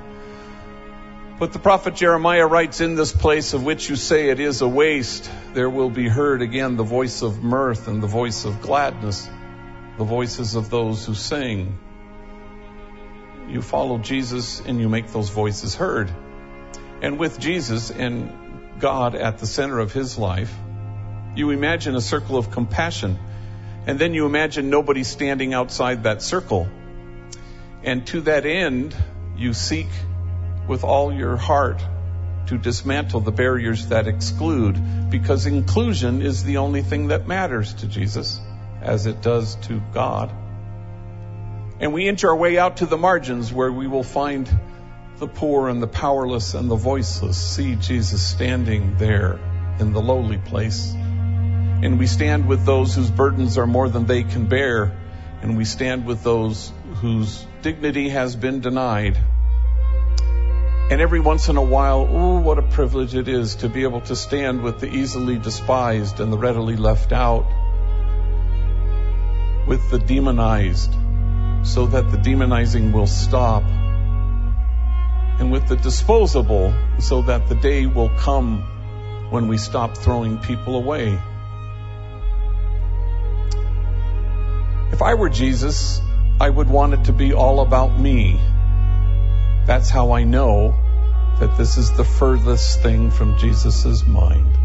But 1.39 1.53
the 1.53 1.59
prophet 1.59 1.95
Jeremiah 1.95 2.45
writes, 2.45 2.82
In 2.82 2.95
this 2.95 3.13
place 3.13 3.53
of 3.53 3.63
which 3.63 3.89
you 3.89 3.95
say 3.95 4.32
it 4.32 4.41
is 4.41 4.61
a 4.61 4.68
waste, 4.68 5.32
there 5.53 5.70
will 5.70 5.89
be 5.89 6.09
heard 6.09 6.41
again 6.41 6.76
the 6.76 6.84
voice 6.84 7.22
of 7.22 7.41
mirth 7.41 7.88
and 7.88 8.03
the 8.03 8.07
voice 8.07 8.43
of 8.43 8.61
gladness 8.61 9.30
the 9.97 10.03
voices 10.03 10.55
of 10.55 10.69
those 10.69 11.05
who 11.05 11.13
sing. 11.13 11.77
You 13.47 13.61
follow 13.61 13.97
Jesus 13.97 14.61
and 14.61 14.79
you 14.79 14.89
make 14.89 15.11
those 15.11 15.29
voices 15.29 15.75
heard. 15.75 16.11
And 17.01 17.19
with 17.19 17.39
Jesus 17.39 17.91
and 17.91 18.79
God 18.79 19.15
at 19.15 19.37
the 19.37 19.47
center 19.47 19.79
of 19.79 19.93
his 19.93 20.17
life, 20.17 20.53
you 21.35 21.51
imagine 21.51 21.95
a 21.95 22.01
circle 22.01 22.37
of 22.37 22.51
compassion. 22.51 23.17
And 23.87 23.99
then 23.99 24.13
you 24.13 24.25
imagine 24.25 24.69
nobody 24.69 25.03
standing 25.03 25.53
outside 25.53 26.03
that 26.03 26.21
circle. 26.21 26.67
And 27.83 28.07
to 28.07 28.21
that 28.21 28.45
end, 28.45 28.95
you 29.37 29.53
seek 29.53 29.87
with 30.67 30.83
all 30.83 31.13
your 31.13 31.37
heart 31.37 31.83
to 32.47 32.57
dismantle 32.57 33.21
the 33.21 33.31
barriers 33.31 33.87
that 33.87 34.07
exclude, 34.07 35.09
because 35.09 35.45
inclusion 35.45 36.21
is 36.21 36.43
the 36.43 36.57
only 36.57 36.81
thing 36.81 37.07
that 37.07 37.27
matters 37.27 37.73
to 37.75 37.87
Jesus 37.87 38.39
as 38.86 39.07
it 39.07 39.21
does 39.21 39.55
to 39.67 39.81
God. 39.93 40.31
And 41.79 41.91
we 41.91 42.07
inch 42.07 42.23
our 42.23 42.36
way 42.36 42.57
out 42.57 42.77
to 42.77 42.86
the 42.86 42.97
margins 42.97 43.51
where 43.51 43.71
we 43.71 43.88
will 43.88 44.03
find 44.03 44.47
the 45.17 45.27
poor 45.27 45.67
and 45.67 45.81
the 45.81 45.88
powerless 45.88 46.53
and 46.53 46.69
the 46.69 46.75
voiceless 46.75 47.38
see 47.38 47.75
Jesus 47.75 48.25
standing 48.25 48.97
there 48.97 49.39
in 49.79 49.91
the 49.91 50.01
lowly 50.01 50.38
place. 50.38 50.93
And 50.93 51.99
we 51.99 52.07
stand 52.07 52.47
with 52.47 52.65
those 52.65 52.95
whose 52.95 53.11
burdens 53.11 53.57
are 53.57 53.67
more 53.67 53.89
than 53.89 54.05
they 54.05 54.23
can 54.23 54.45
bear. 54.45 54.97
And 55.41 55.57
we 55.57 55.65
stand 55.65 56.05
with 56.05 56.23
those 56.23 56.71
whose 57.01 57.45
dignity 57.61 58.09
has 58.09 58.36
been 58.36 58.61
denied. 58.61 59.17
And 60.89 61.01
every 61.01 61.19
once 61.19 61.49
in 61.49 61.57
a 61.57 61.63
while, 61.63 62.07
oh, 62.09 62.39
what 62.39 62.59
a 62.59 62.61
privilege 62.61 63.15
it 63.15 63.27
is 63.27 63.55
to 63.55 63.69
be 63.69 63.83
able 63.83 64.01
to 64.01 64.15
stand 64.15 64.61
with 64.61 64.79
the 64.79 64.88
easily 64.88 65.38
despised 65.38 66.19
and 66.19 66.31
the 66.31 66.38
readily 66.38 66.77
left 66.77 67.11
out 67.11 67.45
with 69.68 69.89
the 69.89 69.99
demonized 69.99 70.93
so 71.63 71.88
that 71.88 72.11
the 72.11 72.18
demonizing 72.18 72.91
will 72.91 73.07
stop, 73.07 73.63
and 75.39 75.51
with 75.51 75.68
the 75.68 75.76
disposable 75.76 76.74
so 76.99 77.24
that 77.24 77.49
the 77.49 77.55
day 77.55 77.88
will 77.88 78.09
come 78.09 78.61
when 79.32 79.47
we 79.47 79.57
stop 79.57 79.97
throwing 79.97 80.38
people 80.38 80.76
away. 80.76 81.18
If 84.91 85.01
I 85.01 85.16
were 85.16 85.30
Jesus, 85.30 85.99
I 86.39 86.49
would 86.49 86.70
want 86.70 86.93
it 86.93 87.05
to 87.05 87.13
be 87.13 87.34
all 87.34 87.59
about 87.61 87.99
me. 87.99 88.39
That's 89.66 89.89
how 89.89 90.11
I 90.11 90.24
know 90.24 90.76
that 91.39 91.57
this 91.57 91.78
is 91.78 91.91
the 91.97 92.05
furthest 92.05 92.82
thing 92.82 93.09
from 93.09 93.38
Jesus' 93.38 94.05
mind. 94.05 94.55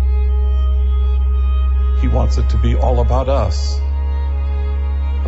He 2.01 2.09
wants 2.09 2.37
it 2.37 2.51
to 2.51 2.59
be 2.59 2.77
all 2.77 3.01
about 3.01 3.29
us 3.29 3.81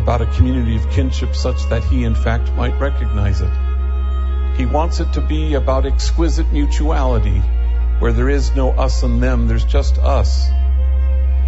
about 0.03 0.21
a 0.21 0.25
community 0.25 0.75
of 0.75 0.89
kinship 0.89 1.33
such 1.33 1.63
that 1.69 1.81
he, 1.85 2.03
in 2.03 2.13
fact, 2.13 2.51
might 2.51 2.77
recognize 2.77 3.39
it. 3.39 3.51
He 4.57 4.65
wants 4.65 4.99
it 4.99 5.13
to 5.13 5.21
be 5.21 5.53
about 5.53 5.85
exquisite 5.85 6.51
mutuality, 6.51 7.39
where 7.99 8.11
there 8.11 8.27
is 8.27 8.53
no 8.53 8.71
us 8.71 9.01
and 9.03 9.23
them, 9.23 9.47
there's 9.47 9.63
just 9.63 9.97
us. 9.97 10.49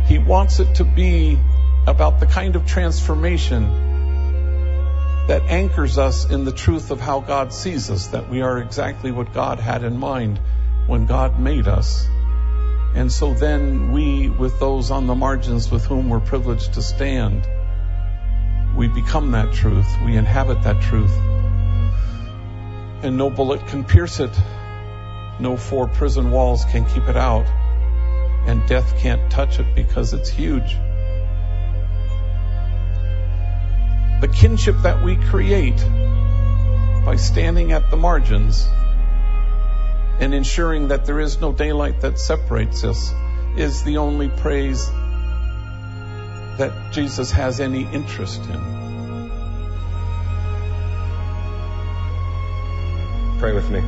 He 0.08 0.20
wants 0.20 0.62
it 0.62 0.76
to 0.76 0.86
be 0.86 1.38
about 1.86 2.22
the 2.22 2.28
kind 2.28 2.56
of 2.56 2.66
transformation 2.66 3.66
that 5.28 5.42
anchors 5.50 5.98
us 5.98 6.30
in 6.30 6.46
the 6.46 6.54
truth 6.54 6.92
of 6.92 7.02
how 7.02 7.20
God 7.20 7.52
sees 7.52 7.90
us, 7.90 8.08
that 8.08 8.30
we 8.30 8.42
are 8.42 8.60
exactly 8.60 9.12
what 9.12 9.34
God 9.34 9.60
had 9.60 9.84
in 9.84 10.00
mind 10.00 10.40
when 10.88 11.08
God 11.08 11.42
made 11.42 11.68
us. 11.68 12.08
And 12.96 13.12
so 13.12 13.34
then 13.34 13.92
we, 13.92 14.30
with 14.30 14.62
those 14.62 14.92
on 14.92 15.08
the 15.08 15.16
margins 15.16 15.70
with 15.70 15.84
whom 15.84 16.10
we're 16.10 16.22
privileged 16.22 16.76
to 16.76 16.82
stand, 16.82 17.46
we 18.76 18.88
become 18.88 19.32
that 19.32 19.54
truth. 19.54 19.88
We 20.06 20.18
inhabit 20.18 20.64
that 20.64 20.82
truth. 20.82 21.16
And 23.04 23.18
no 23.18 23.30
bullet 23.30 23.68
can 23.68 23.84
pierce 23.84 24.20
it. 24.20 24.38
No 25.40 25.58
four 25.58 25.88
prison 25.88 26.32
walls 26.32 26.66
can 26.66 26.86
keep 26.86 27.08
it 27.08 27.16
out. 27.16 27.46
And 28.48 28.68
death 28.68 28.98
can't 29.00 29.32
touch 29.32 29.60
it 29.60 29.76
because 29.76 30.14
it's 30.14 30.30
huge. 30.30 30.76
The 34.22 34.28
kinship 34.34 34.76
that 34.84 35.04
we 35.04 35.16
create 35.16 35.78
by 37.06 37.16
standing 37.18 37.72
at 37.72 37.90
the 37.92 37.98
margins 37.98 38.68
and 40.20 40.34
ensuring 40.34 40.88
that 40.90 41.06
there 41.06 41.20
is 41.20 41.40
no 41.40 41.52
daylight 41.52 42.02
that 42.02 42.18
separates 42.18 42.84
us 42.84 43.14
is 43.58 43.84
the 43.84 43.98
only 43.98 44.30
praise 44.30 44.90
that 46.58 46.94
Jesus 46.94 47.32
has 47.32 47.60
any 47.60 47.84
interest 47.84 48.42
in. 48.44 48.76
Pray 53.40 53.54
with 53.54 53.70
me. 53.70 53.82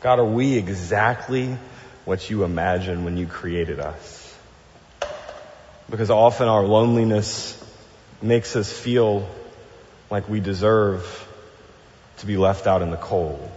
God, 0.00 0.18
are 0.18 0.24
we 0.24 0.56
exactly 0.56 1.56
what 2.04 2.28
you 2.28 2.42
imagined 2.42 3.04
when 3.04 3.16
you 3.16 3.26
created 3.26 3.78
us? 3.78 4.36
Because 5.88 6.10
often 6.10 6.48
our 6.48 6.64
loneliness 6.64 7.56
makes 8.20 8.56
us 8.56 8.72
feel 8.72 9.28
like 10.10 10.28
we 10.28 10.40
deserve 10.40 11.28
to 12.18 12.26
be 12.26 12.36
left 12.36 12.66
out 12.66 12.82
in 12.82 12.90
the 12.90 12.96
cold. 12.96 13.50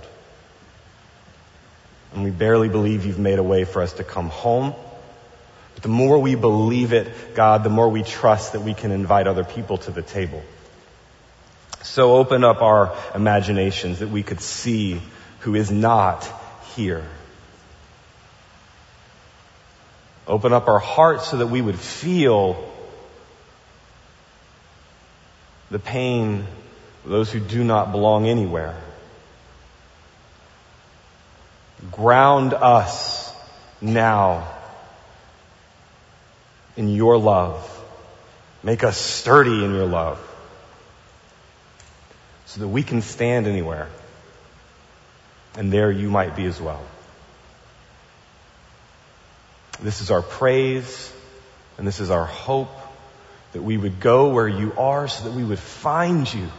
And 2.16 2.24
we 2.24 2.32
barely 2.32 2.70
believe 2.70 3.06
you've 3.06 3.20
made 3.20 3.40
a 3.40 3.44
way 3.44 3.66
for 3.66 3.82
us 3.82 3.94
to 3.94 4.04
come 4.04 4.30
home. 4.30 4.74
But 5.74 5.84
the 5.84 5.90
more 5.90 6.18
we 6.18 6.36
believe 6.36 6.94
it, 6.94 7.36
God, 7.36 7.64
the 7.66 7.70
more 7.70 7.90
we 7.90 8.04
trust 8.04 8.54
that 8.54 8.62
we 8.62 8.74
can 8.74 8.92
invite 8.92 9.28
other 9.28 9.44
people 9.44 9.78
to 9.80 9.92
the 9.92 10.02
table. 10.02 10.42
So 11.84 12.16
open 12.16 12.46
up 12.46 12.62
our 12.62 12.96
imaginations 13.14 14.00
that 14.00 14.10
we 14.10 14.24
could 14.24 14.40
see 14.40 15.02
who 15.42 15.56
is 15.56 15.70
not 15.70 16.28
here. 16.76 17.06
Open 20.26 20.54
up 20.54 20.70
our 20.70 20.80
hearts 20.80 21.28
so 21.28 21.38
that 21.38 21.48
we 21.48 21.62
would 21.62 21.78
feel 21.78 22.72
the 25.70 25.80
pain 25.80 26.48
of 27.04 27.12
those 27.12 27.32
who 27.32 27.42
do 27.42 27.64
not 27.64 27.92
belong 27.92 28.26
anywhere. 28.26 28.82
Ground 31.92 32.54
us 32.54 33.34
now 33.82 34.48
in 36.78 36.90
your 36.90 37.18
love. 37.18 37.72
Make 38.64 38.84
us 38.84 38.98
sturdy 38.98 39.64
in 39.64 39.74
your 39.74 39.86
love 39.86 40.20
so 42.46 42.62
that 42.62 42.68
we 42.68 42.84
can 42.84 43.02
stand 43.02 43.48
anywhere. 43.48 43.90
And 45.56 45.72
there 45.72 45.92
you 45.92 46.10
might 46.10 46.36
be 46.36 46.46
as 46.46 46.60
well. 46.60 46.84
This 49.82 50.02
is 50.02 50.10
our 50.10 50.22
praise 50.22 51.12
and 51.78 51.86
this 51.86 52.00
is 52.00 52.10
our 52.10 52.26
hope 52.26 52.72
that 53.54 53.62
we 53.62 53.78
would 53.78 54.00
go 54.00 54.30
where 54.34 54.48
you 54.48 54.74
are 54.78 55.08
so 55.08 55.26
that 55.26 55.34
we 55.34 55.44
would 55.44 55.60
find 55.60 56.32
you. 56.34 56.50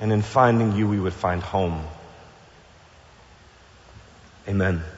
And 0.00 0.12
in 0.12 0.22
finding 0.22 0.76
you, 0.76 0.88
we 0.88 1.00
would 1.00 1.12
find 1.12 1.42
home. 1.42 1.84
Amen. 4.48 4.97